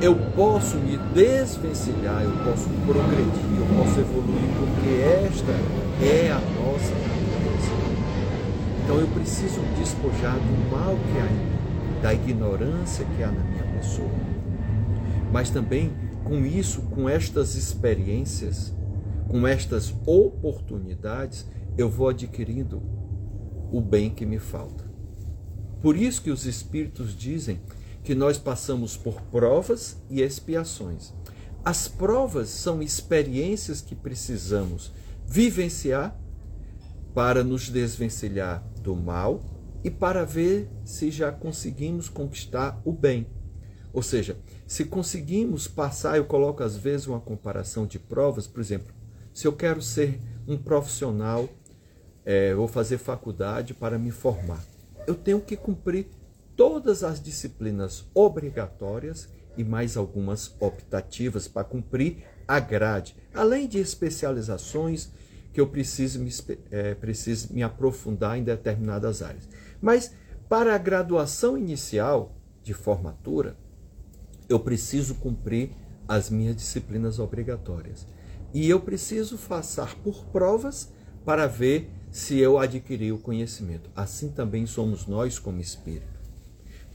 eu 0.00 0.16
posso 0.34 0.76
me 0.78 0.96
desvencilhar, 1.14 2.22
eu 2.22 2.32
posso 2.44 2.68
progredir, 2.86 3.58
eu 3.58 3.66
posso 3.76 4.00
evoluir, 4.00 4.48
porque 4.58 4.88
esta 5.26 5.52
é 6.02 6.30
a 6.30 6.40
nossa 6.40 6.94
natureza. 6.94 7.72
Então 8.82 8.98
eu 8.98 9.06
preciso 9.08 9.60
me 9.60 9.74
despojar 9.76 10.36
do 10.38 10.70
mal 10.70 10.96
que 10.96 11.18
há 11.18 11.26
em 11.26 11.34
mim 11.34 11.60
da 12.02 12.14
ignorância 12.14 13.04
que 13.16 13.22
há 13.22 13.30
na 13.30 13.44
minha 13.44 13.64
pessoa. 13.78 14.08
Mas 15.30 15.50
também 15.50 15.92
com 16.24 16.44
isso, 16.46 16.82
com 16.82 17.08
estas 17.08 17.54
experiências, 17.54 18.74
com 19.28 19.46
estas 19.46 19.94
oportunidades, 20.06 21.46
eu 21.76 21.90
vou 21.90 22.08
adquirindo 22.08 22.82
o 23.70 23.80
bem 23.80 24.10
que 24.10 24.24
me 24.24 24.38
falta. 24.38 24.84
Por 25.80 25.96
isso 25.96 26.22
que 26.22 26.30
os 26.30 26.46
espíritos 26.46 27.16
dizem 27.16 27.60
que 28.02 28.14
nós 28.14 28.38
passamos 28.38 28.96
por 28.96 29.20
provas 29.22 29.96
e 30.08 30.22
expiações. 30.22 31.12
As 31.64 31.86
provas 31.86 32.48
são 32.48 32.82
experiências 32.82 33.80
que 33.80 33.94
precisamos 33.94 34.92
vivenciar 35.26 36.18
para 37.14 37.44
nos 37.44 37.68
desvencilhar 37.68 38.64
do 38.80 38.96
mal 38.96 39.42
e 39.84 39.90
para 39.90 40.24
ver 40.24 40.70
se 40.84 41.10
já 41.10 41.30
conseguimos 41.30 42.08
conquistar 42.08 42.80
o 42.84 42.92
bem. 42.92 43.26
Ou 43.92 44.02
seja, 44.02 44.38
se 44.66 44.84
conseguimos 44.84 45.66
passar, 45.66 46.16
eu 46.16 46.24
coloco 46.24 46.62
às 46.62 46.76
vezes 46.76 47.06
uma 47.06 47.20
comparação 47.20 47.86
de 47.86 47.98
provas, 47.98 48.46
por 48.46 48.60
exemplo, 48.60 48.94
se 49.34 49.46
eu 49.46 49.52
quero 49.52 49.82
ser 49.82 50.20
um 50.46 50.56
profissional, 50.56 51.48
é, 52.24 52.54
vou 52.54 52.68
fazer 52.68 52.98
faculdade 52.98 53.74
para 53.74 53.98
me 53.98 54.10
formar, 54.10 54.64
eu 55.06 55.14
tenho 55.14 55.40
que 55.40 55.56
cumprir 55.56 56.06
todas 56.60 57.02
as 57.02 57.22
disciplinas 57.22 58.04
obrigatórias 58.14 59.30
e 59.56 59.64
mais 59.64 59.96
algumas 59.96 60.54
optativas 60.60 61.48
para 61.48 61.64
cumprir 61.64 62.18
a 62.46 62.60
grade, 62.60 63.16
além 63.32 63.66
de 63.66 63.78
especializações 63.78 65.10
que 65.54 65.60
eu 65.62 65.68
preciso 65.68 66.20
me, 66.20 66.30
é, 66.70 66.94
preciso 66.94 67.54
me 67.54 67.62
aprofundar 67.62 68.36
em 68.36 68.44
determinadas 68.44 69.22
áreas. 69.22 69.48
Mas 69.80 70.12
para 70.50 70.74
a 70.74 70.78
graduação 70.78 71.56
inicial 71.56 72.36
de 72.62 72.74
formatura, 72.74 73.56
eu 74.46 74.60
preciso 74.60 75.14
cumprir 75.14 75.70
as 76.06 76.28
minhas 76.28 76.56
disciplinas 76.56 77.18
obrigatórias. 77.18 78.06
E 78.52 78.68
eu 78.68 78.80
preciso 78.80 79.38
passar 79.38 79.94
por 80.00 80.26
provas 80.26 80.92
para 81.24 81.46
ver 81.46 81.90
se 82.10 82.38
eu 82.38 82.58
adquiri 82.58 83.12
o 83.12 83.18
conhecimento. 83.18 83.88
Assim 83.96 84.28
também 84.28 84.66
somos 84.66 85.06
nós 85.06 85.38
como 85.38 85.58
espírito. 85.58 86.19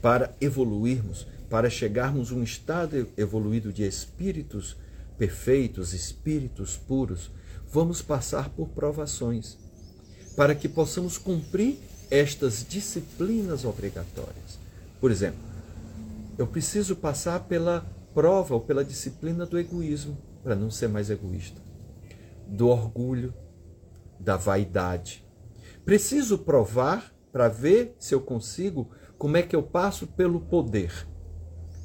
Para 0.00 0.34
evoluirmos, 0.40 1.26
para 1.48 1.70
chegarmos 1.70 2.30
a 2.30 2.34
um 2.34 2.42
estado 2.42 3.08
evoluído 3.16 3.72
de 3.72 3.86
espíritos 3.86 4.76
perfeitos, 5.16 5.92
espíritos 5.92 6.76
puros, 6.76 7.30
vamos 7.72 8.02
passar 8.02 8.50
por 8.50 8.68
provações, 8.68 9.56
para 10.36 10.54
que 10.54 10.68
possamos 10.68 11.18
cumprir 11.18 11.78
estas 12.10 12.64
disciplinas 12.68 13.64
obrigatórias. 13.64 14.58
Por 15.00 15.10
exemplo, 15.10 15.40
eu 16.38 16.46
preciso 16.46 16.96
passar 16.96 17.40
pela 17.44 17.80
prova 18.14 18.54
ou 18.54 18.60
pela 18.60 18.84
disciplina 18.84 19.46
do 19.46 19.58
egoísmo, 19.58 20.16
para 20.42 20.54
não 20.54 20.70
ser 20.70 20.88
mais 20.88 21.10
egoísta, 21.10 21.60
do 22.46 22.68
orgulho, 22.68 23.34
da 24.20 24.36
vaidade. 24.36 25.24
Preciso 25.84 26.38
provar 26.38 27.12
para 27.32 27.48
ver 27.48 27.94
se 27.98 28.14
eu 28.14 28.20
consigo 28.20 28.90
como 29.18 29.36
é 29.36 29.42
que 29.42 29.56
eu 29.56 29.62
passo 29.62 30.06
pelo 30.06 30.40
poder. 30.40 31.06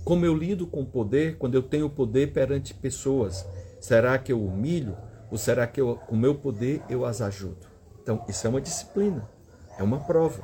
Como 0.04 0.26
eu 0.26 0.36
lido 0.36 0.68
com 0.68 0.82
o 0.82 0.86
poder 0.86 1.38
quando 1.38 1.56
eu 1.56 1.64
tenho 1.64 1.90
poder 1.90 2.34
perante 2.34 2.74
pessoas? 2.74 3.46
Será 3.80 4.18
que 4.18 4.32
eu 4.32 4.44
humilho 4.44 4.98
ou 5.32 5.38
será 5.38 5.66
que 5.66 5.80
eu, 5.80 5.96
com 5.96 6.16
o 6.16 6.18
meu 6.18 6.36
poder 6.36 6.82
eu 6.90 7.06
as 7.06 7.22
ajudo? 7.22 7.68
Então, 8.02 8.24
isso 8.28 8.46
é 8.46 8.50
uma 8.50 8.62
disciplina. 8.62 9.30
É 9.78 9.84
uma 9.84 10.00
prova 10.00 10.44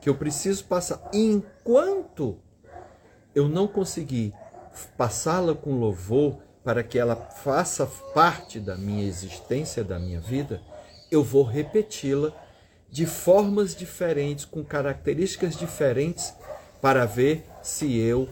que 0.00 0.08
eu 0.08 0.14
preciso 0.14 0.64
passar. 0.64 1.10
Enquanto 1.12 2.38
eu 3.34 3.48
não 3.48 3.68
conseguir 3.68 4.32
passá-la 4.96 5.54
com 5.54 5.78
louvor 5.78 6.38
para 6.64 6.82
que 6.82 6.98
ela 6.98 7.16
faça 7.16 7.86
parte 8.14 8.58
da 8.58 8.76
minha 8.76 9.06
existência, 9.06 9.84
da 9.84 9.98
minha 9.98 10.20
vida, 10.20 10.62
eu 11.10 11.22
vou 11.22 11.42
repeti-la 11.42 12.32
de 12.92 13.06
formas 13.06 13.74
diferentes, 13.74 14.44
com 14.44 14.62
características 14.62 15.56
diferentes, 15.56 16.32
para 16.80 17.04
ver 17.04 17.44
se 17.60 17.98
eu 17.98 18.28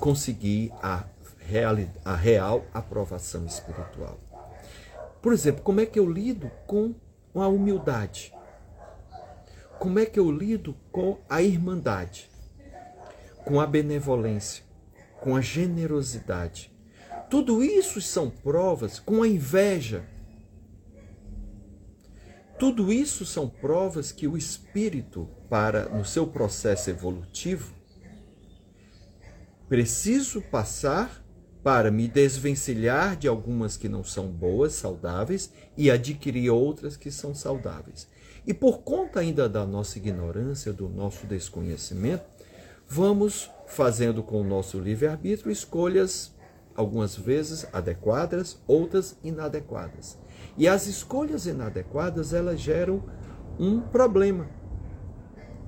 consegui 0.00 0.72
a, 0.82 1.04
real, 1.38 1.76
a 2.02 2.16
real 2.16 2.64
aprovação 2.72 3.44
espiritual. 3.44 4.18
Por 5.20 5.34
exemplo, 5.34 5.62
como 5.62 5.82
é 5.82 5.86
que 5.86 5.98
eu 5.98 6.10
lido 6.10 6.50
com 6.66 6.94
a 7.34 7.46
humildade? 7.46 8.32
como 9.82 9.98
é 9.98 10.06
que 10.06 10.20
eu 10.20 10.30
lido 10.30 10.76
com 10.92 11.18
a 11.28 11.42
irmandade, 11.42 12.30
com 13.44 13.60
a 13.60 13.66
benevolência, 13.66 14.62
com 15.20 15.34
a 15.34 15.40
generosidade. 15.40 16.72
Tudo 17.28 17.64
isso 17.64 18.00
são 18.00 18.30
provas 18.30 19.00
com 19.00 19.24
a 19.24 19.26
inveja. 19.26 20.04
Tudo 22.62 22.92
isso 22.92 23.26
são 23.26 23.48
provas 23.48 24.12
que 24.12 24.28
o 24.28 24.36
espírito, 24.36 25.28
para 25.50 25.88
no 25.88 26.04
seu 26.04 26.28
processo 26.28 26.90
evolutivo, 26.90 27.74
preciso 29.68 30.40
passar 30.40 31.26
para 31.64 31.90
me 31.90 32.06
desvencilhar 32.06 33.16
de 33.16 33.26
algumas 33.26 33.76
que 33.76 33.88
não 33.88 34.04
são 34.04 34.28
boas, 34.28 34.74
saudáveis 34.74 35.52
e 35.76 35.90
adquirir 35.90 36.50
outras 36.50 36.96
que 36.96 37.10
são 37.10 37.34
saudáveis. 37.34 38.06
E 38.46 38.54
por 38.54 38.82
conta 38.82 39.18
ainda 39.18 39.48
da 39.48 39.66
nossa 39.66 39.98
ignorância, 39.98 40.72
do 40.72 40.88
nosso 40.88 41.26
desconhecimento, 41.26 42.26
vamos 42.86 43.50
fazendo 43.66 44.22
com 44.22 44.40
o 44.40 44.44
nosso 44.44 44.78
livre-arbítrio 44.78 45.50
escolhas, 45.50 46.32
algumas 46.76 47.16
vezes 47.16 47.66
adequadas, 47.72 48.56
outras 48.68 49.16
inadequadas. 49.24 50.16
E 50.56 50.68
as 50.68 50.86
escolhas 50.86 51.46
inadequadas, 51.46 52.32
elas 52.32 52.60
geram 52.60 53.02
um 53.58 53.80
problema. 53.80 54.48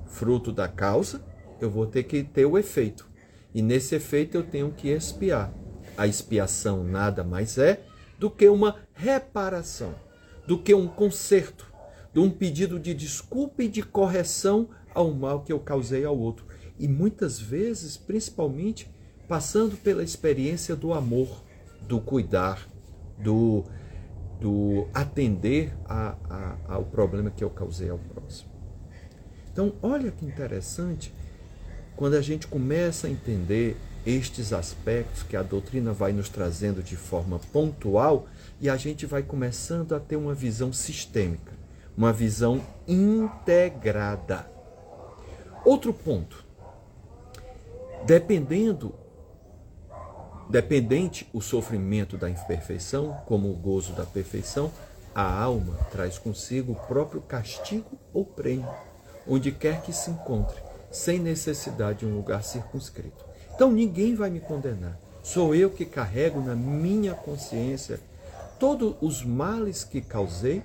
Fruto 0.05 0.51
da 0.51 0.67
causa, 0.67 1.23
eu 1.59 1.69
vou 1.69 1.85
ter 1.85 2.03
que 2.03 2.23
ter 2.23 2.45
o 2.45 2.57
efeito. 2.57 3.07
E 3.53 3.61
nesse 3.61 3.95
efeito 3.95 4.35
eu 4.35 4.43
tenho 4.43 4.71
que 4.71 4.89
expiar. 4.89 5.53
A 5.97 6.05
expiação 6.05 6.83
nada 6.83 7.23
mais 7.23 7.57
é 7.57 7.81
do 8.19 8.29
que 8.29 8.47
uma 8.49 8.75
reparação, 8.93 9.95
do 10.45 10.57
que 10.57 10.73
um 10.73 10.87
conserto 10.87 11.75
de 12.15 12.21
um 12.21 12.29
pedido 12.29 12.79
de 12.79 12.93
desculpa 12.93 13.61
e 13.61 13.67
de 13.67 13.83
correção 13.83 14.69
ao 14.93 15.11
mal 15.11 15.41
que 15.41 15.51
eu 15.51 15.59
causei 15.59 16.05
ao 16.05 16.17
outro. 16.17 16.45
E 16.79 16.87
muitas 16.87 17.37
vezes, 17.37 17.97
principalmente, 17.97 18.89
passando 19.27 19.75
pela 19.75 20.01
experiência 20.01 20.77
do 20.77 20.93
amor, 20.93 21.43
do 21.81 21.99
cuidar, 21.99 22.69
do, 23.21 23.65
do 24.39 24.87
atender 24.93 25.73
a, 25.85 26.15
a, 26.29 26.55
ao 26.75 26.83
problema 26.83 27.31
que 27.31 27.43
eu 27.43 27.49
causei 27.49 27.89
ao 27.89 27.97
próximo. 27.97 28.49
Então, 29.51 29.73
olha 29.81 30.11
que 30.11 30.25
interessante 30.25 31.13
quando 31.95 32.15
a 32.15 32.21
gente 32.21 32.47
começa 32.47 33.07
a 33.07 33.09
entender 33.09 33.77
estes 34.05 34.53
aspectos 34.53 35.23
que 35.23 35.35
a 35.35 35.41
doutrina 35.41 35.93
vai 35.93 36.11
nos 36.11 36.29
trazendo 36.29 36.83
de 36.83 36.95
forma 36.95 37.39
pontual 37.51 38.27
e 38.59 38.69
a 38.69 38.77
gente 38.77 39.05
vai 39.05 39.23
começando 39.23 39.95
a 39.95 39.99
ter 39.99 40.15
uma 40.15 40.33
visão 40.33 40.71
sistêmica 40.73 41.55
uma 41.97 42.11
visão 42.11 42.61
integrada. 42.87 44.49
Outro 45.63 45.93
ponto. 45.93 46.43
Dependendo 48.05 48.93
dependente 50.49 51.27
o 51.33 51.41
sofrimento 51.41 52.17
da 52.17 52.29
imperfeição, 52.29 53.17
como 53.25 53.49
o 53.49 53.55
gozo 53.55 53.93
da 53.93 54.05
perfeição, 54.05 54.71
a 55.13 55.41
alma 55.41 55.77
traz 55.91 56.17
consigo 56.17 56.73
o 56.73 56.87
próprio 56.87 57.21
castigo 57.21 57.97
ou 58.13 58.25
prêmio, 58.25 58.69
onde 59.27 59.51
quer 59.51 59.81
que 59.81 59.93
se 59.93 60.11
encontre, 60.11 60.61
sem 60.91 61.19
necessidade 61.19 61.99
de 61.99 62.05
um 62.05 62.15
lugar 62.15 62.43
circunscrito. 62.43 63.25
Então 63.53 63.71
ninguém 63.71 64.15
vai 64.15 64.29
me 64.29 64.39
condenar. 64.39 64.99
Sou 65.23 65.55
eu 65.55 65.71
que 65.71 65.85
carrego 65.85 66.41
na 66.41 66.55
minha 66.55 67.13
consciência 67.13 67.99
todos 68.59 68.95
os 69.01 69.23
males 69.23 69.83
que 69.83 70.01
causei 70.01 70.61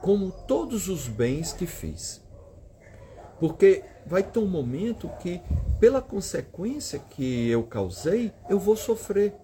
como 0.00 0.30
todos 0.30 0.88
os 0.88 1.08
bens 1.08 1.52
que 1.52 1.66
fiz. 1.66 2.20
Porque 3.42 3.82
vai 4.06 4.22
ter 4.22 4.38
um 4.38 4.46
momento 4.46 5.10
que, 5.18 5.42
pela 5.80 6.00
consequência 6.00 7.00
que 7.00 7.50
eu 7.50 7.64
causei, 7.64 8.32
eu 8.48 8.56
vou 8.56 8.76
sofrer. 8.76 9.34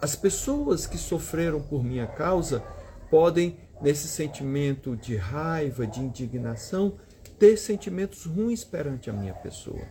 As 0.00 0.16
pessoas 0.16 0.86
que 0.86 0.96
sofreram 0.96 1.60
por 1.60 1.84
minha 1.84 2.06
causa 2.06 2.64
podem, 3.10 3.58
nesse 3.82 4.08
sentimento 4.08 4.96
de 4.96 5.14
raiva, 5.14 5.86
de 5.86 6.00
indignação, 6.00 6.96
ter 7.38 7.58
sentimentos 7.58 8.24
ruins 8.24 8.64
perante 8.64 9.10
a 9.10 9.12
minha 9.12 9.34
pessoa. 9.34 9.82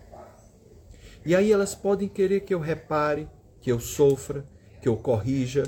E 1.23 1.35
aí 1.35 1.51
elas 1.51 1.75
podem 1.75 2.09
querer 2.09 2.39
que 2.39 2.55
eu 2.55 2.59
repare, 2.59 3.29
que 3.61 3.71
eu 3.71 3.79
sofra, 3.79 4.43
que 4.81 4.89
eu 4.89 4.97
corrija. 4.97 5.61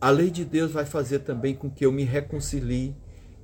A 0.00 0.10
lei 0.10 0.30
de 0.30 0.44
Deus 0.44 0.70
vai 0.70 0.84
fazer 0.84 1.18
também 1.24 1.56
com 1.56 1.68
que 1.68 1.84
eu 1.84 1.90
me 1.90 2.04
reconcilie, 2.04 2.94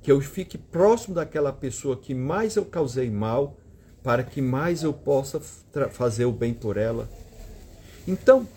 que 0.01 0.11
eu 0.11 0.21
fique 0.21 0.57
próximo 0.57 1.15
daquela 1.15 1.51
pessoa 1.51 1.97
que 1.97 2.13
mais 2.13 2.55
eu 2.55 2.65
causei 2.65 3.09
mal, 3.09 3.57
para 4.01 4.23
que 4.23 4.41
mais 4.41 4.83
eu 4.83 4.93
possa 4.93 5.39
fazer 5.91 6.25
o 6.25 6.31
bem 6.31 6.53
por 6.53 6.77
ela. 6.77 7.09
Então, 8.07 8.47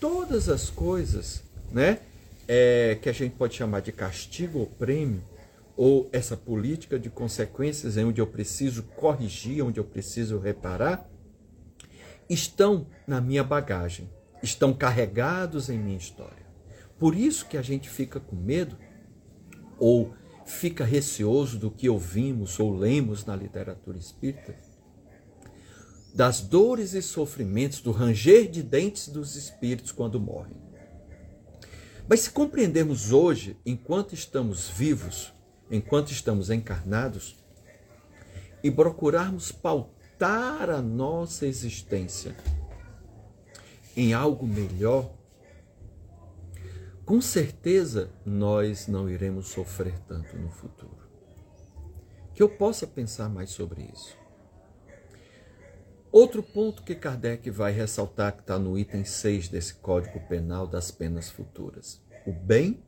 todas 0.00 0.48
as 0.48 0.68
coisas, 0.68 1.42
né, 1.70 2.00
é, 2.48 2.98
que 3.00 3.08
a 3.08 3.12
gente 3.12 3.36
pode 3.36 3.54
chamar 3.54 3.80
de 3.80 3.92
castigo 3.92 4.58
ou 4.58 4.66
prêmio, 4.66 5.22
ou 5.76 6.10
essa 6.12 6.36
política 6.36 6.98
de 6.98 7.08
consequências 7.08 7.96
em 7.96 8.04
onde 8.04 8.20
eu 8.20 8.26
preciso 8.26 8.82
corrigir, 8.82 9.64
onde 9.64 9.78
eu 9.78 9.84
preciso 9.84 10.38
reparar, 10.38 11.08
estão 12.28 12.86
na 13.06 13.20
minha 13.20 13.42
bagagem, 13.42 14.10
estão 14.42 14.74
carregados 14.74 15.70
em 15.70 15.78
minha 15.78 15.96
história. 15.96 16.44
Por 16.98 17.14
isso 17.14 17.46
que 17.46 17.56
a 17.56 17.62
gente 17.62 17.88
fica 17.88 18.20
com 18.20 18.36
medo 18.36 18.76
ou 19.78 20.12
fica 20.50 20.84
receoso 20.84 21.58
do 21.58 21.70
que 21.70 21.88
ouvimos 21.88 22.58
ou 22.58 22.76
lemos 22.76 23.24
na 23.24 23.36
literatura 23.36 23.96
espírita, 23.96 24.54
das 26.12 26.40
dores 26.40 26.92
e 26.92 27.00
sofrimentos, 27.00 27.80
do 27.80 27.92
ranger 27.92 28.50
de 28.50 28.62
dentes 28.62 29.08
dos 29.08 29.36
espíritos 29.36 29.92
quando 29.92 30.20
morrem. 30.20 30.56
Mas 32.08 32.20
se 32.20 32.30
compreendermos 32.30 33.12
hoje, 33.12 33.56
enquanto 33.64 34.14
estamos 34.14 34.68
vivos, 34.68 35.32
enquanto 35.70 36.10
estamos 36.10 36.50
encarnados, 36.50 37.36
e 38.62 38.70
procurarmos 38.70 39.52
pautar 39.52 40.68
a 40.68 40.82
nossa 40.82 41.46
existência 41.46 42.36
em 43.96 44.12
algo 44.12 44.46
melhor, 44.46 45.10
com 47.10 47.20
certeza 47.20 48.08
nós 48.24 48.86
não 48.86 49.10
iremos 49.10 49.48
sofrer 49.48 49.98
tanto 50.06 50.36
no 50.36 50.48
futuro. 50.48 51.10
Que 52.32 52.40
eu 52.40 52.48
possa 52.48 52.86
pensar 52.86 53.28
mais 53.28 53.50
sobre 53.50 53.82
isso. 53.92 54.16
Outro 56.12 56.40
ponto 56.40 56.84
que 56.84 56.94
Kardec 56.94 57.50
vai 57.50 57.72
ressaltar, 57.72 58.34
que 58.36 58.42
está 58.42 58.60
no 58.60 58.78
item 58.78 59.04
6 59.04 59.48
desse 59.48 59.74
Código 59.74 60.20
Penal 60.28 60.68
das 60.68 60.92
Penas 60.92 61.28
Futuras: 61.28 62.00
o 62.24 62.32
bem 62.32 62.80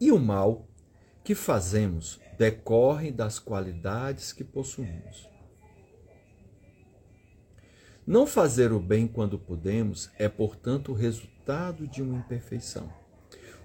e 0.00 0.10
o 0.10 0.18
mal 0.18 0.66
que 1.22 1.34
fazemos 1.34 2.18
decorrem 2.38 3.12
das 3.12 3.38
qualidades 3.38 4.32
que 4.32 4.44
possuímos. 4.44 5.28
Não 8.06 8.26
fazer 8.26 8.72
o 8.72 8.80
bem 8.80 9.06
quando 9.06 9.38
podemos 9.38 10.10
é, 10.18 10.26
portanto, 10.26 10.92
o 10.92 10.94
resultado 10.94 11.86
de 11.86 12.00
uma 12.00 12.16
imperfeição. 12.16 13.04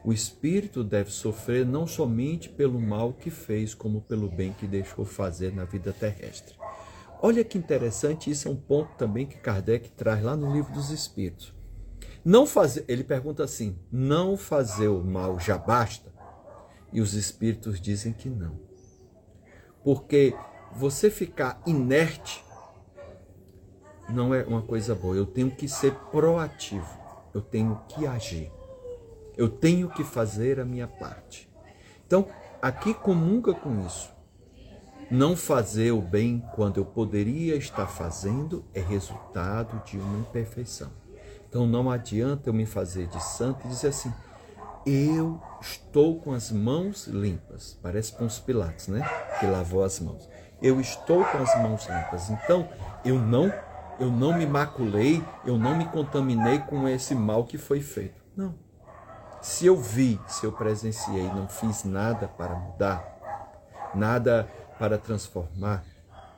O 0.03 0.11
espírito 0.11 0.83
deve 0.83 1.11
sofrer 1.11 1.65
não 1.65 1.85
somente 1.85 2.49
pelo 2.49 2.79
mal 2.79 3.13
que 3.13 3.29
fez, 3.29 3.73
como 3.73 4.01
pelo 4.01 4.27
bem 4.27 4.53
que 4.53 4.65
deixou 4.65 5.05
fazer 5.05 5.53
na 5.53 5.63
vida 5.63 5.93
terrestre. 5.93 6.55
Olha 7.21 7.43
que 7.43 7.57
interessante, 7.57 8.31
isso 8.31 8.47
é 8.47 8.51
um 8.51 8.55
ponto 8.55 8.95
também 8.95 9.27
que 9.27 9.37
Kardec 9.37 9.91
traz 9.91 10.23
lá 10.23 10.35
no 10.35 10.51
livro 10.51 10.73
dos 10.73 10.89
Espíritos. 10.89 11.53
Não 12.23 12.45
fazer, 12.45 12.85
ele 12.87 13.03
pergunta 13.03 13.43
assim: 13.43 13.77
não 13.91 14.37
fazer 14.37 14.87
o 14.87 15.03
mal 15.03 15.39
já 15.39 15.57
basta? 15.57 16.11
E 16.93 16.99
os 16.99 17.13
espíritos 17.13 17.79
dizem 17.79 18.13
que 18.13 18.29
não. 18.29 18.59
Porque 19.83 20.35
você 20.73 21.09
ficar 21.09 21.61
inerte 21.65 22.43
não 24.09 24.35
é 24.35 24.43
uma 24.43 24.61
coisa 24.61 24.93
boa. 24.93 25.15
Eu 25.15 25.25
tenho 25.25 25.49
que 25.49 25.67
ser 25.67 25.93
proativo. 26.11 26.99
Eu 27.33 27.41
tenho 27.41 27.79
que 27.87 28.05
agir. 28.05 28.51
Eu 29.37 29.49
tenho 29.49 29.89
que 29.89 30.03
fazer 30.03 30.59
a 30.59 30.65
minha 30.65 30.87
parte. 30.87 31.49
Então, 32.05 32.27
aqui 32.61 32.93
comunga 32.93 33.53
com 33.53 33.85
isso. 33.85 34.11
Não 35.09 35.35
fazer 35.35 35.91
o 35.91 36.01
bem 36.01 36.41
quando 36.55 36.77
eu 36.77 36.85
poderia 36.85 37.55
estar 37.57 37.87
fazendo 37.87 38.63
é 38.73 38.79
resultado 38.79 39.83
de 39.83 39.97
uma 39.97 40.19
imperfeição. 40.19 40.89
Então 41.49 41.67
não 41.67 41.91
adianta 41.91 42.49
eu 42.49 42.53
me 42.53 42.65
fazer 42.65 43.07
de 43.07 43.21
santo 43.21 43.65
e 43.65 43.69
dizer 43.69 43.89
assim: 43.89 44.13
eu 44.85 45.37
estou 45.59 46.17
com 46.19 46.31
as 46.31 46.49
mãos 46.49 47.07
limpas. 47.07 47.77
Parece 47.83 48.13
com 48.13 48.25
os 48.25 48.39
Pilatos, 48.39 48.87
né? 48.87 49.05
Que 49.37 49.45
lavou 49.45 49.83
as 49.83 49.99
mãos. 49.99 50.29
Eu 50.61 50.79
estou 50.79 51.25
com 51.25 51.37
as 51.39 51.61
mãos 51.61 51.85
limpas. 51.89 52.29
Então 52.29 52.69
eu 53.03 53.19
não 53.19 53.51
eu 53.99 54.09
não 54.09 54.35
me 54.37 54.45
maculei, 54.45 55.21
eu 55.45 55.57
não 55.57 55.77
me 55.77 55.85
contaminei 55.85 56.59
com 56.59 56.87
esse 56.87 57.13
mal 57.13 57.43
que 57.43 57.57
foi 57.57 57.81
feito. 57.81 58.23
Não. 58.35 58.55
Se 59.41 59.65
eu 59.65 59.75
vi, 59.75 60.21
se 60.27 60.45
eu 60.45 60.51
presenciei, 60.51 61.23
não 61.23 61.47
fiz 61.47 61.83
nada 61.83 62.27
para 62.27 62.53
mudar, 62.53 63.91
nada 63.95 64.47
para 64.77 64.99
transformar, 64.99 65.83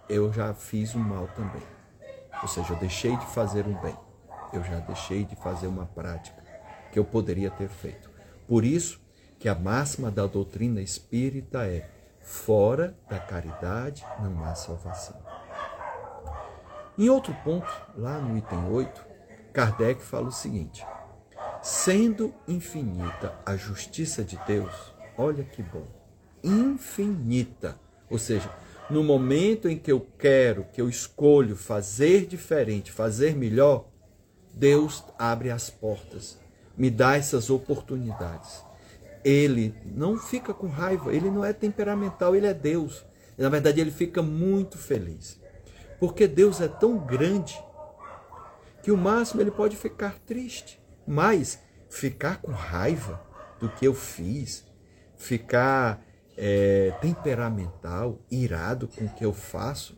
eu 0.08 0.32
já 0.32 0.54
fiz 0.54 0.96
o 0.96 1.00
mal 1.00 1.28
também. 1.36 1.62
Ou 2.42 2.48
seja, 2.48 2.72
eu 2.72 2.78
deixei 2.78 3.16
de 3.18 3.26
fazer 3.26 3.68
um 3.68 3.74
bem. 3.82 3.98
Eu 4.54 4.64
já 4.64 4.80
deixei 4.80 5.26
de 5.26 5.36
fazer 5.36 5.68
uma 5.68 5.86
prática 5.86 6.42
que 6.94 6.98
eu 6.98 7.04
poderia 7.04 7.52
ter 7.52 7.68
feito. 7.68 8.10
Por 8.48 8.64
isso 8.64 9.02
que 9.38 9.50
a 9.50 9.56
máxima 9.56 10.10
da 10.10 10.26
doutrina 10.26 10.82
espírita 10.82 11.68
é: 11.68 11.90
fora 12.22 12.96
da 13.10 13.20
caridade 13.20 14.06
não 14.22 14.46
há 14.46 14.56
salvação. 14.56 15.22
Em 16.98 17.10
outro 17.10 17.36
ponto, 17.44 17.70
lá 17.98 18.18
no 18.20 18.38
item 18.38 18.72
8, 18.72 19.06
Kardec 19.52 20.02
fala 20.02 20.28
o 20.28 20.32
seguinte: 20.32 20.86
sendo 21.64 22.32
infinita 22.48 23.34
a 23.46 23.56
justiça 23.56 24.24
de 24.24 24.38
Deus, 24.46 24.94
olha 25.18 25.44
que 25.44 25.64
bom, 25.64 25.88
infinita 26.44 27.82
ou 28.14 28.20
seja, 28.20 28.48
no 28.92 29.04
momento 29.04 29.68
em 29.68 29.76
que 29.76 29.92
eu 29.92 30.06
quero, 30.20 30.68
que 30.72 30.80
eu 30.80 30.88
escolho 30.88 31.56
fazer 31.56 32.28
diferente, 32.28 32.92
fazer 32.92 33.36
melhor, 33.36 33.88
Deus 34.54 35.04
abre 35.18 35.50
as 35.50 35.68
portas, 35.68 36.38
me 36.78 36.92
dá 36.92 37.18
essas 37.18 37.50
oportunidades. 37.50 38.64
Ele 39.24 39.74
não 39.84 40.16
fica 40.16 40.54
com 40.54 40.68
raiva, 40.68 41.12
ele 41.12 41.32
não 41.32 41.44
é 41.44 41.54
temperamental, 41.54 42.36
ele 42.36 42.46
é 42.46 42.54
Deus. 42.54 43.04
Na 43.36 43.50
verdade, 43.50 43.82
ele 43.82 43.90
fica 43.90 44.22
muito 44.22 44.78
feliz. 44.78 45.42
Porque 46.00 46.28
Deus 46.28 46.62
é 46.62 46.68
tão 46.68 47.00
grande 47.00 47.60
que 48.84 48.92
o 48.92 48.98
máximo 48.98 49.42
ele 49.42 49.50
pode 49.50 49.76
ficar 49.76 50.20
triste, 50.20 50.80
mas 51.08 51.60
ficar 51.90 52.42
com 52.42 52.52
raiva 52.52 53.22
do 53.60 53.70
que 53.70 53.86
eu 53.86 53.94
fiz, 53.94 54.66
ficar 55.18 56.04
é, 56.38 56.92
temperamental, 57.02 58.20
irado 58.30 58.88
com 58.88 59.06
o 59.06 59.10
que 59.10 59.24
eu 59.24 59.34
faço, 59.34 59.98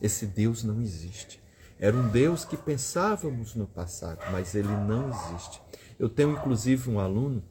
esse 0.00 0.26
Deus 0.26 0.62
não 0.62 0.80
existe. 0.82 1.42
Era 1.78 1.96
um 1.96 2.08
Deus 2.08 2.44
que 2.44 2.56
pensávamos 2.56 3.54
no 3.54 3.66
passado, 3.66 4.20
mas 4.30 4.54
ele 4.54 4.68
não 4.68 5.10
existe. 5.10 5.60
Eu 5.98 6.08
tenho 6.08 6.32
inclusive 6.32 6.90
um 6.90 6.98
aluno, 6.98 7.42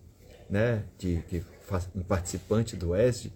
né, 0.50 0.84
de, 0.98 1.24
que 1.28 1.44
um 1.96 2.02
participante 2.02 2.76
do 2.76 2.96
ESD, 2.96 3.32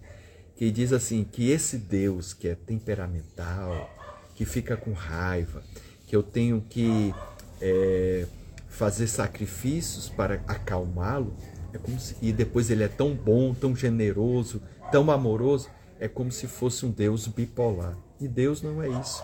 que 0.54 0.70
diz 0.70 0.92
assim 0.92 1.24
que 1.24 1.50
esse 1.50 1.78
Deus 1.78 2.32
que 2.32 2.48
é 2.48 2.54
temperamental, 2.54 3.90
que 4.34 4.44
fica 4.44 4.76
com 4.76 4.92
raiva, 4.92 5.62
que 6.06 6.14
eu 6.14 6.22
tenho 6.22 6.60
que 6.60 7.14
é, 7.60 8.26
fazer 8.70 9.08
sacrifícios 9.08 10.08
para 10.08 10.36
acalmá-lo, 10.46 11.34
é 11.72 11.78
como 11.78 12.00
se, 12.00 12.16
e 12.22 12.32
depois 12.32 12.70
ele 12.70 12.82
é 12.82 12.88
tão 12.88 13.14
bom, 13.14 13.52
tão 13.52 13.76
generoso, 13.76 14.62
tão 14.90 15.10
amoroso, 15.10 15.68
é 15.98 16.08
como 16.08 16.32
se 16.32 16.46
fosse 16.46 16.86
um 16.86 16.90
Deus 16.90 17.26
bipolar. 17.26 17.96
E 18.18 18.26
Deus 18.26 18.62
não 18.62 18.82
é 18.82 18.88
isso. 18.88 19.22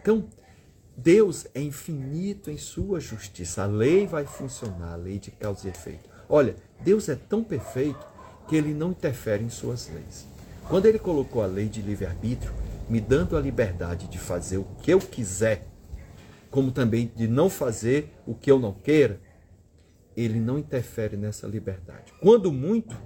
Então, 0.00 0.26
Deus 0.96 1.46
é 1.54 1.60
infinito 1.60 2.50
em 2.50 2.56
sua 2.56 2.98
justiça. 2.98 3.62
A 3.62 3.66
lei 3.66 4.06
vai 4.06 4.24
funcionar, 4.24 4.94
a 4.94 4.96
lei 4.96 5.18
de 5.18 5.30
causa 5.30 5.66
e 5.66 5.70
efeito. 5.70 6.08
Olha, 6.28 6.56
Deus 6.80 7.08
é 7.08 7.14
tão 7.14 7.44
perfeito 7.44 8.06
que 8.48 8.56
ele 8.56 8.72
não 8.72 8.90
interfere 8.92 9.44
em 9.44 9.50
suas 9.50 9.88
leis. 9.88 10.26
Quando 10.68 10.86
ele 10.86 10.98
colocou 10.98 11.42
a 11.42 11.46
lei 11.46 11.68
de 11.68 11.82
livre-arbítrio, 11.82 12.52
me 12.88 13.00
dando 13.00 13.36
a 13.36 13.40
liberdade 13.40 14.08
de 14.08 14.18
fazer 14.18 14.56
o 14.56 14.66
que 14.82 14.90
eu 14.90 14.98
quiser, 14.98 15.67
como 16.50 16.70
também 16.70 17.12
de 17.14 17.28
não 17.28 17.50
fazer 17.50 18.12
o 18.26 18.34
que 18.34 18.50
eu 18.50 18.58
não 18.58 18.72
queira, 18.72 19.20
ele 20.16 20.40
não 20.40 20.58
interfere 20.58 21.16
nessa 21.16 21.46
liberdade. 21.46 22.12
Quando 22.20 22.52
muito, 22.52 22.96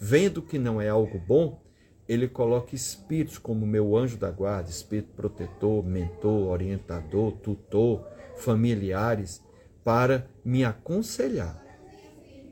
vendo 0.00 0.42
que 0.42 0.58
não 0.58 0.80
é 0.80 0.88
algo 0.88 1.18
bom, 1.18 1.62
ele 2.08 2.26
coloca 2.26 2.74
espíritos 2.74 3.36
como 3.36 3.66
meu 3.66 3.96
anjo 3.96 4.16
da 4.16 4.30
guarda, 4.30 4.70
espírito 4.70 5.12
protetor, 5.14 5.84
mentor, 5.84 6.48
orientador, 6.48 7.32
tutor, 7.32 8.04
familiares, 8.36 9.42
para 9.84 10.26
me 10.44 10.64
aconselhar. 10.64 11.62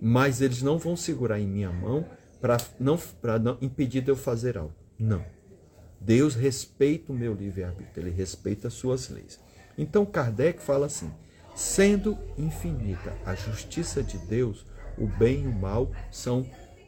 Mas 0.01 0.43
eles 0.43 0.63
não 0.63 0.79
vão 0.79 0.95
segurar 0.95 1.41
em 1.41 1.47
minha 1.47 1.73
mão 1.73 2.05
para 2.41 2.59
não, 2.79 2.99
não 3.43 3.59
impedir 3.63 4.03
de 4.03 4.11
eu 4.11 4.17
fazer 4.17 4.59
algo. 4.59 4.75
Não. 4.99 5.25
Deus 6.01 6.35
respeita 6.35 7.11
o 7.11 7.17
meu 7.17 7.35
livre-arbítrio, 7.35 8.07
ele 8.07 8.11
respeita 8.15 8.69
as 8.69 8.75
suas 8.75 9.09
leis. 9.09 9.41
Então 9.77 10.07
Kardec 10.07 10.61
fala 10.63 10.87
assim: 10.87 11.13
Sendo 11.55 12.19
infinita 12.37 13.13
a 13.25 13.35
justiça 13.35 14.03
de 14.03 14.19
Deus, 14.19 14.65
o 14.99 15.07
bem 15.07 15.45
e 15.45 15.47
o 15.47 15.53
mal 15.53 15.91
são 16.11 16.47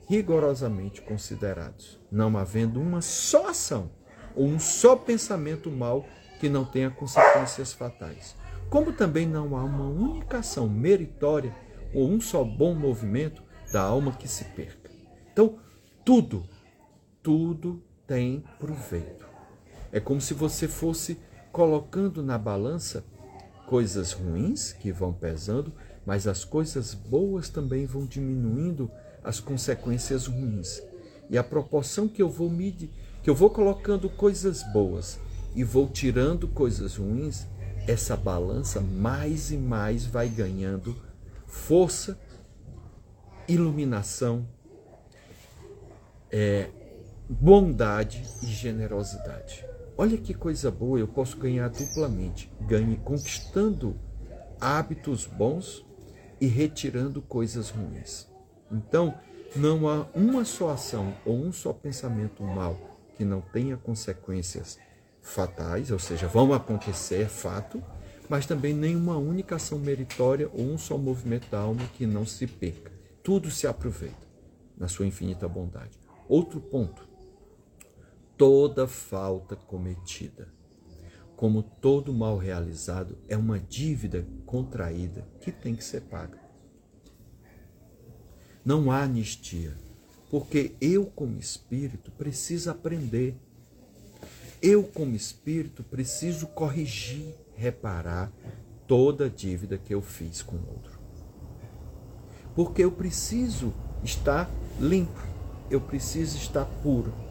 rigorosamente 0.09 1.03
considerados, 1.03 2.01
não 2.11 2.37
havendo 2.37 2.81
uma 2.81 3.03
só 3.03 3.49
ação 3.49 3.91
ou 4.35 4.47
um 4.47 4.59
só 4.59 4.97
pensamento 4.97 5.71
mal 5.71 6.07
que 6.41 6.49
não 6.49 6.65
tenha 6.65 6.91
consequências 6.91 7.73
fatais. 7.73 8.35
Como 8.71 8.93
também 8.93 9.27
não 9.27 9.57
há 9.57 9.65
uma 9.65 9.89
única 9.89 10.39
ação 10.39 10.69
meritória 10.69 11.55
ou 11.93 12.09
um 12.09 12.21
só 12.21 12.45
bom 12.45 12.75
movimento 12.75 13.43
da 13.73 13.83
alma 13.83 14.13
que 14.13 14.29
se 14.29 14.45
perca. 14.45 14.91
Então, 15.33 15.59
tudo, 16.05 16.49
tudo 17.23 17.83
tem 18.07 18.45
proveito. 18.59 19.27
É 19.91 20.01
como 20.01 20.21
se 20.21 20.35
você 20.35 20.69
fosse 20.69 21.19
colocando 21.59 22.23
na 22.23 22.39
balança 22.39 23.03
coisas 23.67 24.13
ruins 24.13 24.73
que 24.73 24.93
vão 24.93 25.13
pesando, 25.13 25.73
mas 26.07 26.29
as 26.29 26.45
coisas 26.45 26.95
boas 26.95 27.49
também 27.49 27.85
vão 27.85 28.07
diminuindo 28.07 28.89
as 29.25 29.41
consequências 29.41 30.29
ruins. 30.29 30.81
E 31.29 31.37
a 31.37 31.43
proporção 31.43 32.07
que 32.07 32.23
eu 32.23 32.31
vou 32.31 32.49
medir, 32.49 32.91
que 33.25 33.29
eu 33.29 33.35
vou 33.35 33.51
colocando 33.51 34.09
coisas 34.09 34.63
boas 34.73 35.19
e 35.53 35.65
vou 35.65 35.89
tirando 35.89 36.47
coisas 36.47 36.95
ruins, 36.95 37.45
essa 37.89 38.17
balança 38.17 38.81
mais 38.81 39.51
e 39.51 39.57
mais 39.57 40.07
vai 40.07 40.29
ganhando 40.29 40.95
força, 41.45 42.17
iluminação, 43.49 44.47
é, 46.31 46.71
bondade 47.29 48.23
e 48.45 48.47
generosidade. 48.47 49.68
Olha 50.01 50.17
que 50.17 50.33
coisa 50.33 50.71
boa, 50.71 51.01
eu 51.01 51.09
posso 51.09 51.37
ganhar 51.37 51.69
duplamente. 51.69 52.49
Ganhe 52.61 52.97
conquistando 52.99 53.97
hábitos 54.61 55.27
bons 55.27 55.85
e 56.41 56.47
retirando 56.47 57.21
coisas 57.21 57.71
ruins. 57.71 58.29
Então, 58.71 59.13
não 59.57 59.89
há 59.89 60.07
uma 60.15 60.45
só 60.45 60.71
ação 60.71 61.13
ou 61.27 61.37
um 61.37 61.51
só 61.51 61.73
pensamento 61.73 62.45
mal 62.45 62.79
que 63.17 63.25
não 63.25 63.41
tenha 63.41 63.77
consequências 63.77 64.79
fatais, 65.21 65.91
ou 65.91 65.99
seja, 65.99 66.29
vão 66.29 66.53
acontecer, 66.53 67.23
é 67.23 67.29
fato, 67.29 67.83
mas 68.29 68.47
também 68.47 68.73
nenhuma 68.73 69.17
única 69.17 69.57
ação 69.57 69.81
meritória 69.81 70.49
ou 70.53 70.61
um 70.61 70.79
só 70.79 70.97
movimento 70.97 71.51
da 71.51 71.59
alma 71.59 71.83
que 71.95 72.07
não 72.07 72.25
se 72.25 72.47
perca. 72.47 72.93
Tudo 73.21 73.51
se 73.51 73.67
aproveita 73.67 74.29
na 74.77 74.87
sua 74.87 75.09
infinita 75.09 75.49
bondade. 75.49 75.99
Outro 76.29 76.61
ponto. 76.61 77.08
Toda 78.39 78.87
falta 78.87 79.57
cometida, 79.57 80.49
como 81.35 81.61
todo 81.61 82.15
mal 82.15 82.39
realizado, 82.39 83.19
é 83.29 83.37
uma 83.37 83.59
dívida 83.59 84.25
contraída 84.47 85.27
que 85.41 85.51
tem 85.51 85.75
que 85.75 85.83
ser 85.83 86.03
paga. 86.03 86.39
Não 88.65 88.93
há 88.93 89.03
anistia, 89.03 89.77
porque 90.31 90.77
eu, 90.81 91.07
como 91.07 91.37
espírito, 91.37 92.13
preciso 92.13 92.71
aprender. 92.71 93.35
Eu, 94.63 94.85
como 94.85 95.17
espírito, 95.17 95.83
preciso 95.83 96.47
corrigir, 96.47 97.35
reparar 97.57 98.33
toda 98.87 99.29
dívida 99.29 99.79
que 99.79 99.93
eu 99.93 100.01
fiz 100.01 100.43
com 100.43 100.55
o 100.55 100.71
outro. 100.71 101.01
Porque 102.55 102.85
eu 102.85 102.93
preciso 102.93 103.75
estar 104.05 104.49
limpo, 104.81 105.27
eu 105.69 105.81
preciso 105.81 106.37
estar 106.37 106.65
puro. 106.65 107.28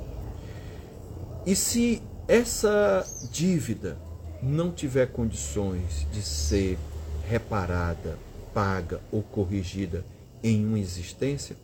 E 1.48 1.56
se 1.56 2.02
essa 2.28 3.08
dívida 3.32 3.98
não 4.44 4.70
tiver 4.70 5.06
condições 5.14 6.06
de 6.12 6.22
ser 6.22 6.78
reparada, 7.26 8.20
paga 8.54 9.00
ou 9.10 9.24
corrigida 9.24 10.04
em 10.44 10.66
uma 10.66 10.78
existência, 10.78 11.56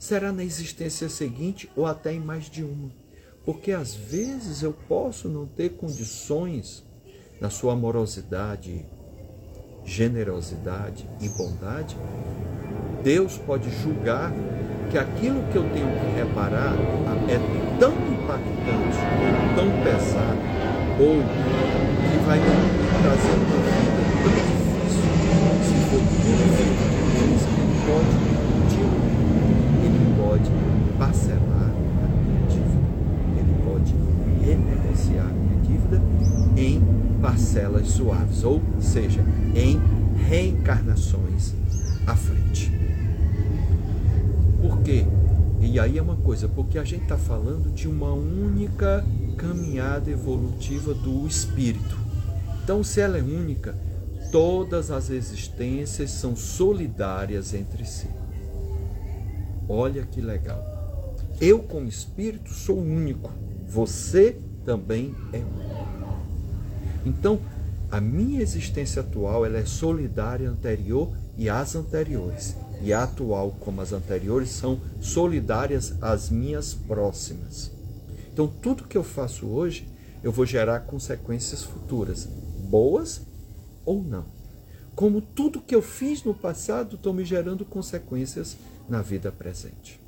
será 0.00 0.32
na 0.32 0.42
existência 0.42 1.08
seguinte 1.08 1.70
ou 1.76 1.86
até 1.86 2.12
em 2.12 2.18
mais 2.18 2.50
de 2.50 2.64
uma. 2.64 2.90
Porque 3.44 3.70
às 3.70 3.94
vezes 3.94 4.64
eu 4.64 4.72
posso 4.72 5.28
não 5.28 5.46
ter 5.46 5.76
condições 5.76 6.82
na 7.40 7.50
sua 7.50 7.74
amorosidade, 7.74 8.84
generosidade 9.84 11.08
e 11.20 11.28
bondade. 11.28 11.96
Deus 13.04 13.38
pode 13.38 13.70
julgar 13.80 14.32
que 14.90 14.98
aquilo 14.98 15.40
que 15.52 15.56
eu 15.56 15.62
tenho 15.72 15.86
que 15.86 16.16
reparar 16.16 16.74
é 17.28 17.59
tão 17.80 17.92
impactante, 17.92 18.98
tão 19.56 19.70
pesado, 19.82 20.38
ou 21.00 21.16
que 21.16 22.18
vai 22.26 22.38
trazer 22.38 23.34
uma 23.40 23.56
vida 23.64 24.02
tão 24.22 24.32
difícil, 24.36 25.08
se 25.64 25.74
for 25.88 26.02
tudo 26.20 26.44
feito 26.58 26.90
pode 27.86 28.12
diminuir, 28.68 29.24
ele 29.82 30.02
pode 30.18 30.50
parcelar 30.98 31.70
a 31.70 32.08
minha 32.22 32.42
dívida, 32.50 32.86
ele 33.38 33.54
pode 33.64 33.94
renegociar 34.44 35.26
a 35.26 35.32
minha 35.32 35.58
dívida 35.62 36.02
em 36.58 36.82
parcelas 37.22 37.88
suaves, 37.88 38.44
ou 38.44 38.60
seja, 38.78 39.24
em 39.54 39.80
reencarnações 40.28 41.54
à 42.06 42.14
frente. 42.14 42.79
E 45.70 45.78
aí 45.78 45.98
é 45.98 46.02
uma 46.02 46.16
coisa, 46.16 46.48
porque 46.48 46.78
a 46.78 46.84
gente 46.84 47.04
está 47.04 47.16
falando 47.16 47.72
de 47.72 47.88
uma 47.88 48.12
única 48.12 49.04
caminhada 49.36 50.10
evolutiva 50.10 50.92
do 50.92 51.26
espírito. 51.26 51.96
Então, 52.62 52.82
se 52.82 53.00
ela 53.00 53.18
é 53.18 53.22
única, 53.22 53.74
Todas 54.30 54.92
as 54.92 55.10
existências 55.10 56.12
são 56.12 56.36
solidárias 56.36 57.52
entre 57.52 57.84
si. 57.84 58.06
Olha 59.68 60.04
que 60.04 60.20
legal. 60.20 61.16
Eu, 61.40 61.60
como 61.60 61.88
espírito, 61.88 62.50
sou 62.50 62.78
único. 62.78 63.32
Você 63.66 64.36
também 64.64 65.14
é 65.32 65.38
único. 65.38 65.90
Então, 67.04 67.40
a 67.90 68.00
minha 68.00 68.40
existência 68.40 69.02
atual 69.02 69.44
ela 69.44 69.58
é 69.58 69.66
solidária 69.66 70.48
anterior 70.48 71.10
e 71.36 71.50
às 71.50 71.74
anteriores. 71.74 72.56
E 72.82 72.92
a 72.92 73.02
atual, 73.02 73.52
como 73.60 73.80
as 73.80 73.92
anteriores, 73.92 74.50
são 74.50 74.80
solidárias 75.00 75.94
às 76.02 76.30
minhas 76.30 76.72
próximas. 76.74 77.70
Então, 78.32 78.48
tudo 78.48 78.84
que 78.84 78.96
eu 78.96 79.04
faço 79.04 79.46
hoje, 79.46 79.86
eu 80.22 80.32
vou 80.32 80.46
gerar 80.46 80.80
consequências 80.80 81.62
futuras, 81.62 82.26
boas 82.68 83.22
ou 83.84 84.02
não. 84.02 84.24
Como 84.94 85.20
tudo 85.20 85.60
que 85.60 85.74
eu 85.74 85.82
fiz 85.82 86.24
no 86.24 86.34
passado 86.34 86.96
estão 86.96 87.12
me 87.12 87.24
gerando 87.24 87.64
consequências 87.64 88.56
na 88.88 89.00
vida 89.00 89.30
presente. 89.30 90.00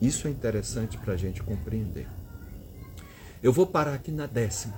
Isso 0.00 0.28
é 0.28 0.30
interessante 0.30 0.96
para 0.96 1.14
a 1.14 1.16
gente 1.16 1.42
compreender. 1.42 2.06
Eu 3.42 3.52
vou 3.52 3.66
parar 3.66 3.94
aqui 3.94 4.10
na 4.10 4.26
décima. 4.26 4.74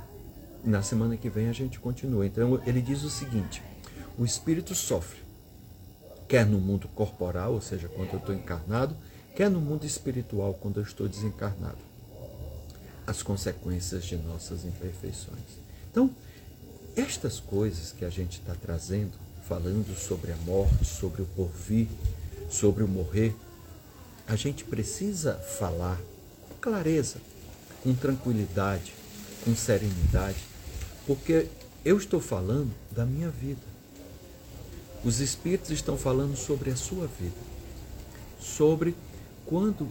Na 0.64 0.82
semana 0.82 1.16
que 1.16 1.30
vem 1.30 1.48
a 1.48 1.52
gente 1.52 1.78
continua. 1.78 2.26
Então 2.26 2.60
ele 2.66 2.80
diz 2.80 3.02
o 3.02 3.10
seguinte: 3.10 3.62
o 4.18 4.24
espírito 4.24 4.74
sofre, 4.74 5.20
quer 6.30 6.46
no 6.46 6.60
mundo 6.60 6.86
corporal, 6.94 7.54
ou 7.54 7.60
seja, 7.60 7.88
quando 7.88 8.12
eu 8.12 8.20
estou 8.20 8.32
encarnado, 8.32 8.96
quer 9.34 9.50
no 9.50 9.60
mundo 9.60 9.84
espiritual, 9.84 10.54
quando 10.54 10.78
eu 10.78 10.84
estou 10.84 11.08
desencarnado. 11.08 11.78
As 13.04 13.20
consequências 13.20 14.04
de 14.04 14.16
nossas 14.16 14.64
imperfeições. 14.64 15.58
Então, 15.90 16.08
estas 16.94 17.40
coisas 17.40 17.90
que 17.90 18.04
a 18.04 18.10
gente 18.10 18.38
está 18.38 18.54
trazendo, 18.54 19.10
falando 19.48 19.92
sobre 19.98 20.30
a 20.30 20.36
morte, 20.36 20.84
sobre 20.84 21.20
o 21.20 21.26
porvir, 21.26 21.88
sobre 22.48 22.84
o 22.84 22.88
morrer, 22.88 23.34
a 24.28 24.36
gente 24.36 24.62
precisa 24.62 25.34
falar 25.34 26.00
com 26.48 26.54
clareza, 26.60 27.16
com 27.82 27.92
tranquilidade, 27.92 28.94
com 29.44 29.56
serenidade, 29.56 30.38
porque 31.08 31.48
eu 31.84 31.98
estou 31.98 32.20
falando 32.20 32.70
da 32.92 33.04
minha 33.04 33.30
vida. 33.30 33.69
Os 35.02 35.18
Espíritos 35.18 35.70
estão 35.70 35.96
falando 35.96 36.36
sobre 36.36 36.70
a 36.70 36.76
sua 36.76 37.06
vida, 37.06 37.40
sobre 38.38 38.94
quando 39.46 39.88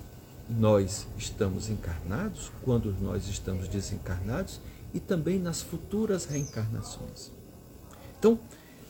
nós 0.47 1.07
estamos 1.17 1.67
encarnados, 1.67 2.51
quando 2.63 2.95
nós 3.01 3.27
estamos 3.27 3.67
desencarnados 3.67 4.59
e 4.93 4.99
também 4.99 5.39
nas 5.39 5.63
futuras 5.63 6.25
reencarnações. 6.25 7.31
Então, 8.19 8.39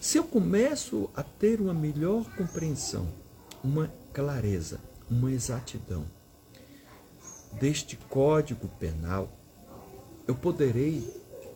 se 0.02 0.18
eu 0.18 0.26
começo 0.26 1.10
a 1.16 1.24
ter 1.24 1.62
uma 1.62 1.74
melhor 1.74 2.26
compreensão, 2.36 3.08
uma 3.64 3.90
clareza, 4.14 4.82
uma 5.10 5.32
exatidão 5.32 6.06
deste 7.54 7.96
código 7.96 8.68
penal, 8.78 9.32
eu 10.28 10.36
poderei 10.36 11.02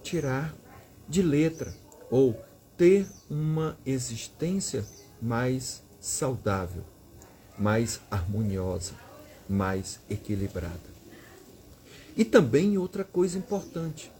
tirar 0.01 0.55
de 1.07 1.21
letra 1.21 1.73
ou 2.09 2.37
ter 2.77 3.07
uma 3.29 3.77
existência 3.85 4.85
mais 5.21 5.81
saudável, 5.99 6.83
mais 7.57 7.99
harmoniosa, 8.09 8.93
mais 9.47 9.99
equilibrada. 10.09 10.93
E 12.15 12.25
também 12.25 12.77
outra 12.77 13.03
coisa 13.03 13.37
importante, 13.37 14.11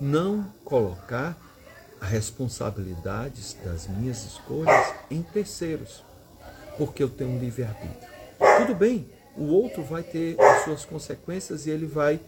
não 0.00 0.50
colocar 0.64 1.36
as 2.00 2.10
responsabilidades 2.10 3.56
das 3.64 3.86
minhas 3.86 4.24
escolhas 4.24 4.94
em 5.10 5.22
terceiros, 5.22 6.04
porque 6.76 7.02
eu 7.02 7.08
tenho 7.08 7.30
um 7.30 7.38
livre-arbítrio. 7.38 8.08
Tudo 8.58 8.74
bem, 8.74 9.10
o 9.36 9.44
outro 9.44 9.82
vai 9.82 10.02
ter 10.02 10.40
as 10.40 10.64
suas 10.64 10.84
consequências 10.84 11.66
e 11.66 11.70
ele 11.70 11.86
vai, 11.86 12.20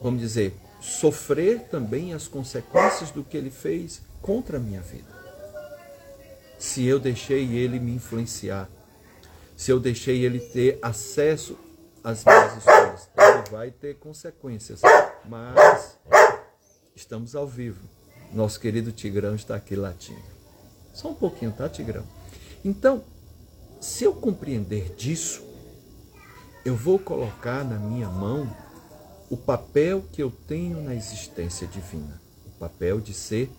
vamos 0.00 0.20
dizer, 0.20 0.54
sofrer 0.80 1.68
também 1.68 2.12
as 2.12 2.28
consequências 2.28 3.10
do 3.10 3.24
que 3.24 3.36
ele 3.36 3.50
fez 3.50 4.00
contra 4.26 4.58
a 4.58 4.60
minha 4.60 4.82
vida. 4.82 5.14
Se 6.58 6.84
eu 6.84 6.98
deixei 6.98 7.56
ele 7.56 7.78
me 7.78 7.94
influenciar, 7.94 8.68
se 9.56 9.70
eu 9.70 9.80
deixei 9.80 10.24
ele 10.24 10.40
ter 10.40 10.78
acesso 10.82 11.56
às 12.04 12.24
minhas 12.24 12.56
escolhas, 12.58 13.08
ele 13.16 13.50
vai 13.50 13.70
ter 13.70 13.94
consequências. 13.96 14.80
Mas 15.24 15.96
Estamos 16.96 17.36
ao 17.36 17.46
vivo. 17.46 17.86
Nosso 18.32 18.58
querido 18.58 18.90
Tigrão 18.90 19.34
está 19.34 19.54
aqui 19.54 19.76
latindo. 19.76 20.24
Só 20.94 21.10
um 21.10 21.14
pouquinho, 21.14 21.52
tá, 21.52 21.68
Tigrão? 21.68 22.02
Então, 22.64 23.04
se 23.78 24.04
eu 24.04 24.14
compreender 24.14 24.94
disso, 24.94 25.44
eu 26.64 26.74
vou 26.74 26.98
colocar 26.98 27.62
na 27.64 27.78
minha 27.78 28.08
mão 28.08 28.50
o 29.28 29.36
papel 29.36 30.02
que 30.10 30.22
eu 30.22 30.30
tenho 30.30 30.80
na 30.80 30.94
existência 30.94 31.66
divina, 31.66 32.18
o 32.46 32.50
papel 32.52 32.98
de 32.98 33.12
ser 33.12 33.50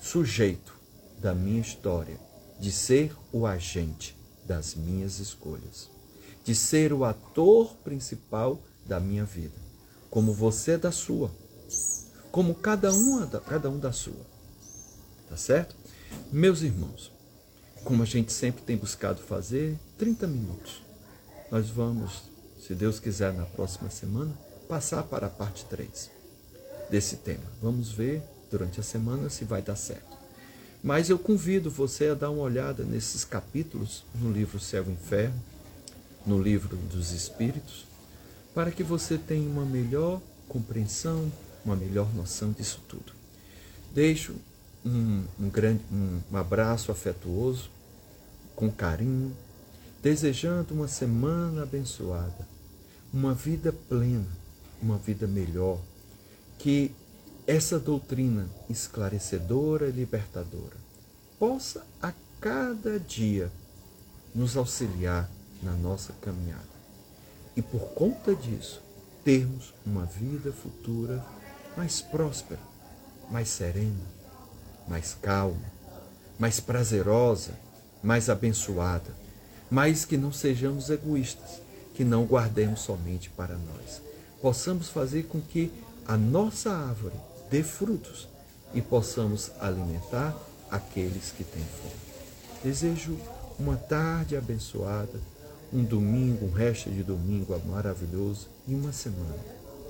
sujeito 0.00 0.74
da 1.18 1.34
minha 1.34 1.60
história, 1.60 2.18
de 2.58 2.72
ser 2.72 3.14
o 3.32 3.46
agente 3.46 4.16
das 4.44 4.74
minhas 4.74 5.18
escolhas, 5.18 5.90
de 6.44 6.54
ser 6.54 6.92
o 6.92 7.04
ator 7.04 7.74
principal 7.84 8.60
da 8.86 8.98
minha 8.98 9.24
vida, 9.24 9.54
como 10.10 10.32
você 10.32 10.72
é 10.72 10.78
da 10.78 10.90
sua, 10.90 11.30
como 12.32 12.54
cada 12.54 12.92
um, 12.92 13.26
cada 13.40 13.68
um 13.68 13.78
da 13.78 13.92
sua. 13.92 14.26
Tá 15.28 15.36
certo? 15.36 15.76
Meus 16.32 16.62
irmãos, 16.62 17.12
como 17.84 18.02
a 18.02 18.06
gente 18.06 18.32
sempre 18.32 18.62
tem 18.62 18.76
buscado 18.76 19.20
fazer, 19.22 19.78
30 19.98 20.26
minutos. 20.26 20.82
Nós 21.50 21.68
vamos, 21.68 22.22
se 22.60 22.74
Deus 22.74 22.98
quiser, 22.98 23.32
na 23.32 23.44
próxima 23.44 23.90
semana, 23.90 24.32
passar 24.68 25.02
para 25.04 25.26
a 25.26 25.30
parte 25.30 25.64
3 25.66 26.10
desse 26.90 27.16
tema. 27.16 27.44
Vamos 27.60 27.92
ver 27.92 28.22
durante 28.50 28.80
a 28.80 28.82
semana 28.82 29.30
se 29.30 29.44
vai 29.44 29.62
dar 29.62 29.76
certo. 29.76 30.18
Mas 30.82 31.10
eu 31.10 31.18
convido 31.18 31.70
você 31.70 32.08
a 32.08 32.14
dar 32.14 32.30
uma 32.30 32.42
olhada 32.42 32.84
nesses 32.84 33.24
capítulos 33.24 34.04
no 34.14 34.32
livro 34.32 34.58
Céu 34.58 34.84
e 34.88 34.92
Inferno, 34.92 35.40
no 36.26 36.40
livro 36.40 36.76
dos 36.76 37.12
Espíritos, 37.12 37.86
para 38.54 38.70
que 38.70 38.82
você 38.82 39.18
tenha 39.18 39.48
uma 39.48 39.64
melhor 39.64 40.20
compreensão, 40.48 41.30
uma 41.64 41.76
melhor 41.76 42.12
noção 42.14 42.52
disso 42.52 42.80
tudo. 42.88 43.12
Deixo 43.94 44.34
um, 44.84 45.24
um 45.38 45.50
grande 45.50 45.82
um, 45.92 46.20
abraço 46.36 46.90
afetuoso, 46.90 47.70
com 48.56 48.70
carinho, 48.70 49.34
desejando 50.02 50.74
uma 50.74 50.88
semana 50.88 51.62
abençoada, 51.62 52.48
uma 53.12 53.34
vida 53.34 53.72
plena, 53.72 54.26
uma 54.82 54.96
vida 54.96 55.26
melhor, 55.26 55.78
que 56.58 56.92
essa 57.50 57.80
doutrina 57.80 58.48
esclarecedora 58.68 59.88
e 59.88 59.90
libertadora 59.90 60.76
possa 61.36 61.84
a 62.00 62.12
cada 62.40 63.00
dia 63.00 63.50
nos 64.32 64.56
auxiliar 64.56 65.28
na 65.60 65.72
nossa 65.72 66.12
caminhada. 66.20 66.62
E 67.56 67.60
por 67.60 67.88
conta 67.88 68.36
disso, 68.36 68.80
termos 69.24 69.74
uma 69.84 70.04
vida 70.04 70.52
futura 70.52 71.26
mais 71.76 72.00
próspera, 72.00 72.60
mais 73.28 73.48
serena, 73.48 74.06
mais 74.86 75.16
calma, 75.20 75.72
mais 76.38 76.60
prazerosa, 76.60 77.50
mais 78.00 78.30
abençoada, 78.30 79.12
mas 79.68 80.04
que 80.04 80.16
não 80.16 80.30
sejamos 80.30 80.88
egoístas, 80.88 81.60
que 81.96 82.04
não 82.04 82.24
guardemos 82.26 82.78
somente 82.78 83.28
para 83.28 83.56
nós. 83.56 84.00
Possamos 84.40 84.88
fazer 84.88 85.24
com 85.24 85.40
que 85.40 85.72
a 86.06 86.16
nossa 86.16 86.70
árvore 86.70 87.29
dê 87.50 87.62
frutos 87.62 88.28
e 88.72 88.80
possamos 88.80 89.50
alimentar 89.60 90.36
aqueles 90.70 91.32
que 91.32 91.42
têm 91.42 91.64
fome. 91.64 92.00
Desejo 92.62 93.18
uma 93.58 93.76
tarde 93.76 94.36
abençoada, 94.36 95.20
um 95.72 95.82
domingo, 95.84 96.46
um 96.46 96.52
resto 96.52 96.90
de 96.90 97.02
domingo 97.02 97.60
maravilhoso 97.66 98.48
e 98.66 98.74
uma 98.74 98.92
semana 98.92 99.38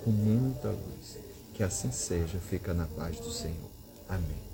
com 0.05 0.11
muita 0.11 0.69
luz. 0.69 1.19
Que 1.55 1.63
assim 1.63 1.93
seja, 1.93 2.39
fica 2.39 2.73
na 2.73 2.87
paz 2.87 3.19
do 3.19 3.31
Senhor. 3.31 3.71
Amém. 4.09 4.51